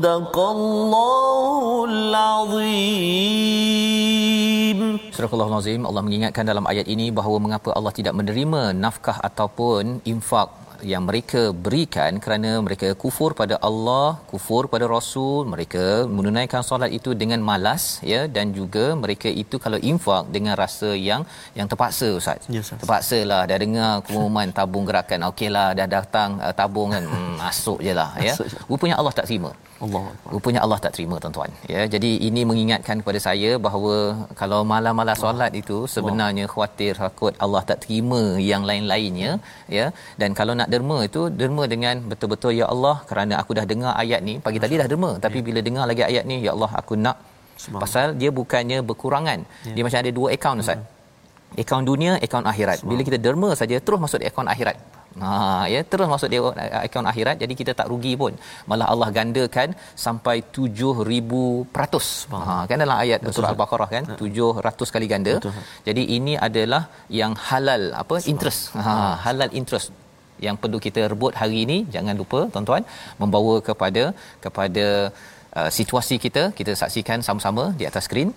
صدق 0.00 0.36
الله 0.56 1.64
العظيم 1.92 3.36
Surah 5.16 5.32
Al-Azim 5.32 5.82
Allah 5.88 6.02
mengingatkan 6.06 6.44
dalam 6.50 6.64
ayat 6.72 6.86
ini 6.94 7.06
bahawa 7.18 7.38
mengapa 7.44 7.70
Allah 7.76 7.92
tidak 7.98 8.14
menerima 8.20 8.62
nafkah 8.84 9.16
ataupun 9.28 10.00
infak 10.12 10.48
yang 10.92 11.02
mereka 11.08 11.42
berikan 11.64 12.20
kerana 12.24 12.50
mereka 12.66 12.88
kufur 13.02 13.30
pada 13.40 13.56
Allah, 13.68 14.06
kufur 14.30 14.62
pada 14.72 14.86
Rasul, 14.96 15.48
mereka 15.52 15.84
menunaikan 16.16 16.62
solat 16.68 16.90
itu 16.98 17.12
dengan 17.22 17.40
malas 17.48 17.84
ya 18.12 18.20
dan 18.36 18.52
juga 18.58 18.84
mereka 19.02 19.28
itu 19.42 19.58
kalau 19.64 19.78
infak 19.92 20.24
dengan 20.36 20.54
rasa 20.62 20.90
yang 21.08 21.22
yang 21.58 21.68
terpaksa 21.70 22.08
ustaz. 22.20 22.44
Yes, 22.56 22.72
Terpaksalah 22.82 23.42
dah 23.50 23.58
dengar 23.64 23.92
pengumuman 24.06 24.52
tabung 24.58 24.84
gerakan. 24.90 25.28
Okeylah 25.30 25.68
dah 25.78 25.88
datang 25.96 26.30
uh, 26.46 26.54
tabung 26.60 26.90
kan. 26.96 27.04
Hmm, 27.12 27.34
masuk 27.40 27.78
jelah 27.86 28.10
ya. 28.28 28.34
Rupanya 28.70 28.96
Allah 29.00 29.14
tak 29.18 29.26
terima. 29.30 29.52
Allah. 29.85 30.03
Rupanya 30.33 30.59
Allah 30.65 30.77
tak 30.85 30.93
terima 30.95 31.15
tuan-tuan. 31.23 31.51
Ya, 31.73 31.81
jadi 31.93 32.11
ini 32.27 32.41
mengingatkan 32.49 32.97
kepada 33.01 33.19
saya 33.27 33.51
bahawa 33.65 33.95
kalau 34.41 34.59
malam-malam 34.73 35.17
solat 35.23 35.51
itu 35.61 35.77
sebenarnya 35.95 36.45
Allah. 36.45 36.53
khawatir 36.53 36.93
takut 37.03 37.33
Allah 37.45 37.61
tak 37.69 37.79
terima 37.83 38.21
yang 38.51 38.63
lain-lainnya 38.69 39.31
ya. 39.77 39.85
Dan 40.21 40.37
kalau 40.39 40.55
nak 40.59 40.69
derma 40.73 40.97
itu 41.09 41.23
derma 41.41 41.65
dengan 41.73 41.97
betul-betul 42.11 42.53
ya 42.61 42.67
Allah 42.73 42.95
kerana 43.11 43.33
aku 43.41 43.57
dah 43.59 43.65
dengar 43.73 43.93
ayat 44.03 44.21
ni 44.29 44.35
pagi 44.47 44.61
tadi 44.65 44.77
dah 44.83 44.87
derma 44.93 45.11
tapi 45.25 45.39
ya. 45.41 45.45
bila 45.49 45.59
dengar 45.67 45.85
lagi 45.91 46.03
ayat 46.09 46.25
ni 46.31 46.37
ya 46.45 46.53
Allah 46.55 46.71
aku 46.81 46.95
nak 47.05 47.17
pasal 47.83 48.07
dia 48.21 48.31
bukannya 48.39 48.79
berkurangan. 48.89 49.39
Ya. 49.69 49.73
Dia 49.75 49.83
macam 49.85 49.99
ada 50.03 50.11
dua 50.19 50.27
akaun 50.37 50.63
ustaz. 50.65 50.79
Hmm. 50.79 51.61
Akaun 51.61 51.85
dunia, 51.91 52.11
akaun 52.25 52.45
akhirat. 52.51 52.79
Bila 52.89 53.01
kita 53.07 53.17
derma 53.25 53.49
saja 53.61 53.77
terus 53.85 53.99
masuk 54.03 54.19
di 54.23 54.27
akaun 54.31 54.49
akhirat. 54.53 54.77
Ha 55.23 55.67
ya 55.73 55.79
terus 55.91 56.07
masuk 56.13 56.29
dia 56.33 56.41
akaun 56.83 57.07
akhirat 57.11 57.35
jadi 57.43 57.53
kita 57.61 57.71
tak 57.79 57.87
rugi 57.91 58.13
pun. 58.21 58.33
Malah 58.71 58.87
Allah 58.93 59.09
gandakan 59.17 59.69
sampai 60.05 60.37
7000%. 60.59 62.35
Ha 62.35 62.55
kan 62.69 62.77
dalam 62.83 62.97
ayat 63.05 63.19
Betul. 63.19 63.35
surah 63.35 63.51
al-Baqarah 63.53 63.89
kan 63.95 64.03
700 64.21 64.95
kali 64.95 65.07
ganda. 65.13 65.35
Betul. 65.39 65.65
Jadi 65.87 66.03
ini 66.17 66.35
adalah 66.47 66.83
yang 67.21 67.35
halal 67.49 67.83
apa 68.03 68.17
interest. 68.33 68.61
Ha 68.85 68.95
halal 69.25 69.51
interest 69.61 69.89
yang 70.47 70.55
perlu 70.61 70.77
kita 70.85 71.01
rebut 71.13 71.33
hari 71.41 71.57
ini 71.65 71.77
jangan 71.95 72.15
lupa 72.21 72.39
tuan-tuan 72.53 72.83
membawa 73.21 73.55
kepada 73.67 74.03
kepada 74.45 74.87
uh, 75.59 75.69
situasi 75.77 76.17
kita 76.25 76.43
kita 76.59 76.73
saksikan 76.81 77.19
sama-sama 77.27 77.65
di 77.79 77.85
atas 77.89 78.05
skrin 78.09 78.31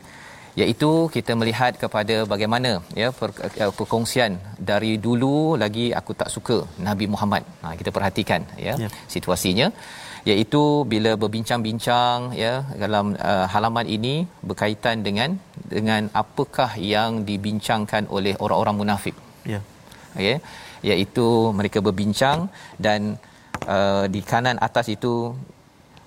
iaitu 0.62 0.90
kita 1.14 1.32
melihat 1.40 1.72
kepada 1.82 2.16
bagaimana 2.32 2.70
ya 3.00 3.09
per, 3.18 3.30
uh, 3.64 3.72
perkongsian 3.78 4.32
dari 4.70 4.92
dulu 5.07 5.36
lagi 5.62 5.86
aku 6.00 6.12
tak 6.20 6.30
suka 6.36 6.57
Nabi 6.88 7.07
Muhammad. 7.14 7.44
Ha 7.62 7.74
kita 7.80 7.90
perhatikan 7.96 8.42
ya 8.66 8.74
yeah. 8.82 8.92
situasinya 9.14 9.68
iaitu 10.30 10.62
bila 10.92 11.11
berbincang-bincang 11.22 12.18
ya 12.42 12.52
dalam 12.82 13.07
uh, 13.30 13.46
halaman 13.55 13.86
ini 13.96 14.14
berkaitan 14.48 15.05
dengan 15.07 15.30
dengan 15.74 16.02
apakah 16.22 16.70
yang 16.94 17.11
dibincangkan 17.28 18.05
oleh 18.16 18.34
orang-orang 18.44 18.76
munafik. 18.80 19.16
Ya. 19.52 19.61
Okey. 20.16 20.38
Iaitu 20.90 21.26
mereka 21.59 21.78
berbincang 21.86 22.38
dan 22.86 23.00
uh, 23.74 24.05
di 24.14 24.20
kanan 24.30 24.57
atas 24.68 24.86
itu 24.96 25.12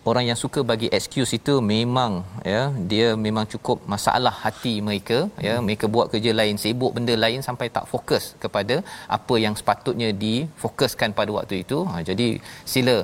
orang 0.10 0.26
yang 0.30 0.39
suka 0.43 0.60
bagi 0.72 0.88
excuse 0.97 1.32
itu 1.38 1.53
memang 1.74 2.12
ya 2.51 2.62
dia 2.91 3.08
memang 3.26 3.45
cukup 3.53 3.78
masalah 3.93 4.34
hati 4.43 4.74
mereka 4.88 5.18
ya 5.47 5.55
mereka 5.66 5.86
buat 5.95 6.08
kerja 6.14 6.32
lain 6.39 6.55
sibuk 6.64 6.91
benda 6.97 7.16
lain 7.24 7.39
sampai 7.47 7.68
tak 7.78 7.86
fokus 7.91 8.24
kepada 8.43 8.76
apa 9.18 9.36
yang 9.45 9.55
sepatutnya 9.60 10.10
difokuskan 10.26 11.12
pada 11.20 11.32
waktu 11.38 11.55
itu. 11.64 11.80
Ha, 11.89 12.03
jadi 12.10 12.28
sila 12.74 12.95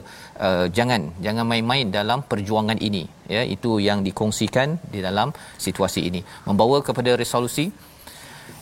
uh, 0.47 0.66
jangan 0.78 1.01
jangan 1.26 1.47
main-main 1.51 1.88
dalam 1.97 2.22
perjuangan 2.32 2.80
ini 2.89 3.04
ya 3.36 3.41
itu 3.56 3.72
yang 3.88 4.01
dikongsikan 4.08 4.70
di 4.93 5.01
dalam 5.08 5.32
situasi 5.66 6.04
ini. 6.12 6.24
Membawa 6.49 6.80
kepada 6.89 7.14
resolusi. 7.24 7.68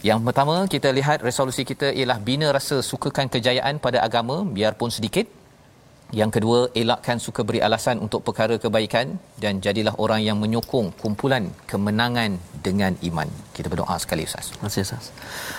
Yang 0.09 0.19
pertama 0.27 0.55
kita 0.73 0.89
lihat 0.97 1.19
resolusi 1.27 1.61
kita 1.71 1.87
ialah 1.99 2.17
bina 2.27 2.47
rasa 2.57 2.77
sukakan 2.89 3.27
kejayaan 3.33 3.77
pada 3.85 4.01
agama 4.07 4.35
biarpun 4.55 4.89
sedikit 4.95 5.25
yang 6.14 6.30
kedua, 6.30 6.70
elakkan 6.80 7.18
suka 7.18 7.42
beri 7.42 7.58
alasan 7.66 7.98
untuk 7.98 8.22
perkara 8.26 8.54
kebaikan 8.62 9.18
dan 9.42 9.58
jadilah 9.64 9.94
orang 10.04 10.22
yang 10.22 10.38
menyokong 10.38 10.94
kumpulan 11.02 11.50
kemenangan 11.66 12.38
dengan 12.62 12.94
iman. 13.08 13.26
Kita 13.56 13.66
berdoa 13.72 13.96
sekali 13.98 14.22
Ustaz. 14.28 14.54
Terima 14.54 14.70
kasih 14.70 14.82
Ustaz. 14.86 15.10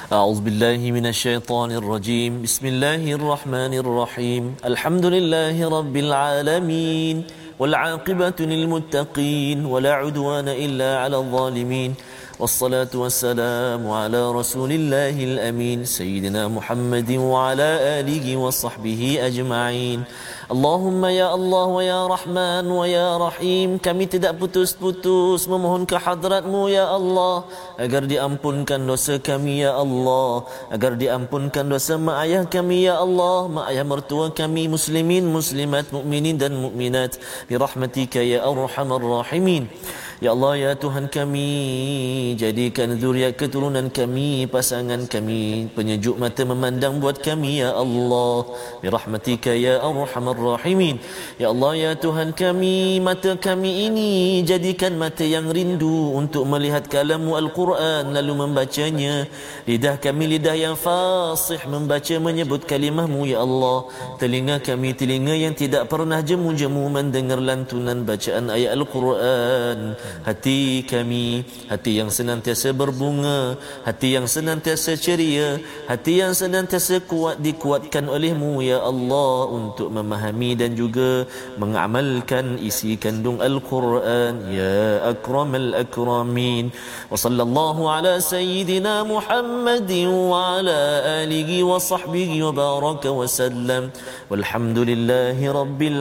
A'udzubillahi 0.08 0.88
minasyaitonirrajim. 0.98 2.32
Bismillahirrahmanirrahim. 2.48 4.44
Alhamdulillahi 4.72 5.62
rabbil 5.78 6.12
alamin. 6.16 7.18
والعاقبة 7.58 8.38
للمتقين 8.40 9.66
ولا 9.66 9.94
عدوان 9.94 10.48
إلا 10.48 10.98
على 11.02 11.18
الظالمين 11.18 11.92
والصلاة 12.40 12.94
والسلام 12.94 13.82
على 13.82 14.32
رسول 14.32 14.72
الله 14.72 15.24
الأمين 15.24 15.86
سيدنا 15.86 16.48
محمد 16.48 17.12
وعلى 17.12 17.70
آله 18.00 18.38
وصحبه 18.38 19.02
أجمعين 19.22 20.00
Allahumma 20.53 21.09
ya 21.09 21.33
Allah 21.33 21.65
wa 21.65 21.81
ya 21.81 22.05
Rahman 22.05 22.69
wa 22.69 22.85
ya 22.85 23.17
Rahim 23.17 23.81
kami 23.81 24.05
tidak 24.05 24.37
putus-putus 24.37 25.49
memohon 25.49 25.89
ke 25.89 25.97
hadratmu 25.97 26.69
ya 26.69 26.93
Allah. 26.93 27.49
Agar 27.81 28.05
diampunkan 28.05 28.77
dosa 28.85 29.17
kami 29.17 29.65
ya 29.65 29.73
Allah. 29.73 30.45
Agar 30.69 31.01
diampunkan 31.01 31.65
dosa 31.65 31.97
mak 31.97 32.29
ayah 32.29 32.45
kami 32.45 32.85
ya 32.85 33.01
Allah. 33.01 33.49
Mak 33.49 33.67
ayah 33.73 33.87
mertua 33.89 34.29
kami 34.29 34.69
muslimin 34.69 35.25
muslimat 35.25 35.89
mukminin 35.89 36.37
dan 36.37 36.53
mukminat. 36.61 37.17
Bi 37.49 37.57
rahmatika 37.57 38.21
ya 38.21 38.45
arhamar 38.45 39.01
rahimin. 39.01 39.73
Ya 40.23 40.31
Allah 40.39 40.55
ya 40.55 40.73
Tuhan 40.79 41.11
kami 41.11 41.51
jadikan 42.39 42.95
zuriat 42.95 43.35
keturunan 43.35 43.91
kami 43.91 44.47
pasangan 44.47 45.11
kami 45.11 45.67
penyejuk 45.75 46.15
mata 46.15 46.47
memandang 46.47 47.03
buat 47.03 47.19
kami 47.19 47.59
ya 47.59 47.75
Allah. 47.75 48.47
Bi 48.79 48.87
rahmatika 48.87 49.51
ya 49.51 49.83
arhamar 49.83 50.39
rahimin. 50.39 51.03
Ya 51.43 51.51
Allah 51.51 51.73
ya 51.75 51.91
Tuhan 51.99 52.39
kami 52.39 53.03
mata 53.03 53.35
kami 53.35 53.91
ini 53.91 54.11
jadikan 54.47 54.95
mata 54.95 55.27
yang 55.27 55.51
rindu 55.51 56.15
untuk 56.15 56.47
melihat 56.47 56.87
kalamu 56.87 57.35
al-Quran 57.35 58.15
lalu 58.15 58.47
membacanya. 58.47 59.27
Lidah 59.67 59.99
kami 59.99 60.39
lidah 60.39 60.55
yang 60.55 60.79
fasih 60.79 61.67
membaca 61.67 62.15
menyebut 62.23 62.63
kalimahmu 62.71 63.27
ya 63.27 63.43
Allah. 63.43 63.91
Telinga 64.23 64.63
kami 64.63 64.95
telinga 64.95 65.35
yang 65.35 65.59
tidak 65.59 65.91
pernah 65.91 66.23
jemu-jemu 66.23 66.95
mendengar 66.95 67.43
lantunan 67.43 68.07
bacaan 68.07 68.55
ayat 68.55 68.79
al-Quran 68.79 69.99
hati 70.23 70.85
kami 70.85 71.45
hati 71.73 71.99
yang 72.01 72.11
senantiasa 72.13 72.71
berbunga 72.77 73.57
hati 73.89 74.15
yang 74.17 74.29
senantiasa 74.29 74.95
ceria 74.97 75.59
hati 75.91 76.23
yang 76.23 76.33
senantiasa 76.37 77.03
kuat 77.09 77.41
dikuatkan 77.43 78.07
olehmu 78.09 78.63
ya 78.63 78.79
Allah 78.81 79.49
untuk 79.49 79.89
memahami 79.93 80.55
dan 80.57 80.73
juga 80.79 81.25
mengamalkan 81.61 82.59
isi 82.59 82.97
kandung 82.97 83.39
al-Quran. 83.41 84.35
Ya 84.53 85.03
akramal 85.13 85.75
akramin. 85.77 86.73
Wa 87.13 87.17
sallallahu 87.25 87.89
ala 87.95 88.21
sayyidina 88.21 89.05
Muhammadin 89.05 90.09
wa 90.09 90.59
ala 90.59 90.81
alihi 91.23 91.63
wa 91.71 91.79
sahbihi 91.79 92.43
wa 92.47 92.53
baraka 92.63 93.09
wa 93.13 93.27
sallam. 93.39 93.91
Walhamdulillahi 94.33 95.53
rabbil 95.61 96.01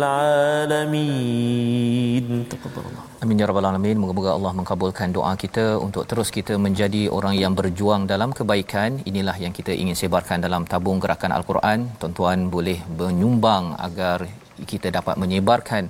alamin. 0.72 2.26
Taqabbalallah 2.48 3.11
Amin 3.22 3.38
ya 3.42 3.46
rabbal 3.50 3.68
alamin. 3.70 3.98
Moga-moga 4.02 4.32
Allah 4.38 4.54
mengabulkan 4.60 5.14
doa 5.14 5.32
kita 5.44 5.66
untuk 5.86 6.04
terus 6.10 6.30
kita 6.38 6.54
menjadi 6.66 7.02
orang 7.18 7.38
yang 7.38 7.54
berjuang 7.60 8.10
dalam 8.10 8.30
kebaikan. 8.38 8.98
Inilah 9.10 9.38
yang 9.44 9.54
kita 9.58 9.72
ingin 9.82 9.94
sebarkan 9.94 10.42
dalam 10.46 10.66
tabung 10.72 10.98
gerakan 11.04 11.30
Al-Quran. 11.38 11.80
Tuan-tuan 12.02 12.50
boleh 12.56 12.82
menyumbang 13.00 13.78
agar 13.88 14.26
kita 14.72 14.90
dapat 14.98 15.22
menyebarkan 15.22 15.84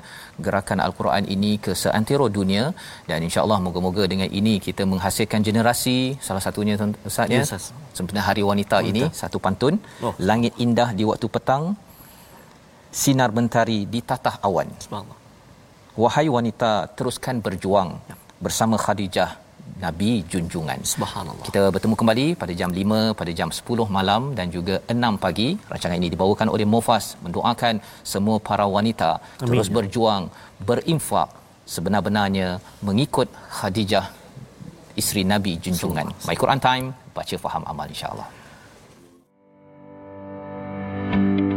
gerakan 0.43 0.83
Al-Quran 0.83 1.23
ini 1.35 1.55
ke 1.55 1.71
seantero 1.71 2.27
dunia 2.27 2.75
dan 3.07 3.23
insya-Allah 3.23 3.59
moga-moga 3.63 4.03
dengan 4.11 4.27
ini 4.27 4.59
kita 4.67 4.83
menghasilkan 4.91 5.39
generasi 5.47 6.19
salah 6.27 6.43
satunya 6.43 6.75
Ustaz 7.07 7.31
ya. 7.31 7.43
Yes, 7.47 7.71
Sempena 7.95 8.23
Hari 8.27 8.43
Wanita, 8.43 8.79
Wanita. 8.79 8.91
ini 8.91 9.03
satu 9.21 9.39
pantun 9.39 9.75
Oh. 10.03 10.15
langit 10.19 10.55
indah 10.65 10.91
di 10.99 11.03
waktu 11.07 11.27
petang 11.31 11.75
sinar 12.91 13.31
mentari 13.31 13.87
di 13.87 13.99
tatah 14.03 14.35
awan. 14.43 14.67
subhanallah 14.83 15.20
wahai 16.01 16.27
wanita 16.37 16.71
teruskan 16.97 17.35
berjuang 17.45 17.89
bersama 18.45 18.75
Khadijah 18.83 19.29
Nabi 19.83 20.11
junjungan. 20.31 20.79
Subhanallah. 20.93 21.45
Kita 21.47 21.61
bertemu 21.73 21.95
kembali 22.01 22.25
pada 22.41 22.53
jam 22.59 22.69
5, 22.79 23.17
pada 23.19 23.31
jam 23.39 23.49
10 23.53 23.85
malam 23.97 24.21
dan 24.37 24.47
juga 24.55 24.75
6 24.93 25.21
pagi. 25.23 25.47
Rancangan 25.71 25.97
ini 26.01 26.09
dibawakan 26.13 26.47
oleh 26.53 26.65
Mufas 26.73 27.05
mendoakan 27.25 27.81
semua 28.13 28.37
para 28.49 28.65
wanita 28.75 29.11
Amin. 29.17 29.47
terus 29.49 29.69
berjuang, 29.77 30.23
berinfak 30.69 31.29
sebenar-benarnya 31.73 32.47
mengikut 32.87 33.29
Khadijah 33.57 34.05
isteri 35.01 35.21
Nabi 35.33 35.53
junjungan. 35.63 36.07
My 36.29 36.37
Quran 36.41 36.61
Time, 36.67 36.85
baca 37.17 37.35
faham 37.45 37.63
amal 37.73 37.87
insya-Allah. 37.93 38.29
thank 41.11 41.41
you 41.41 41.50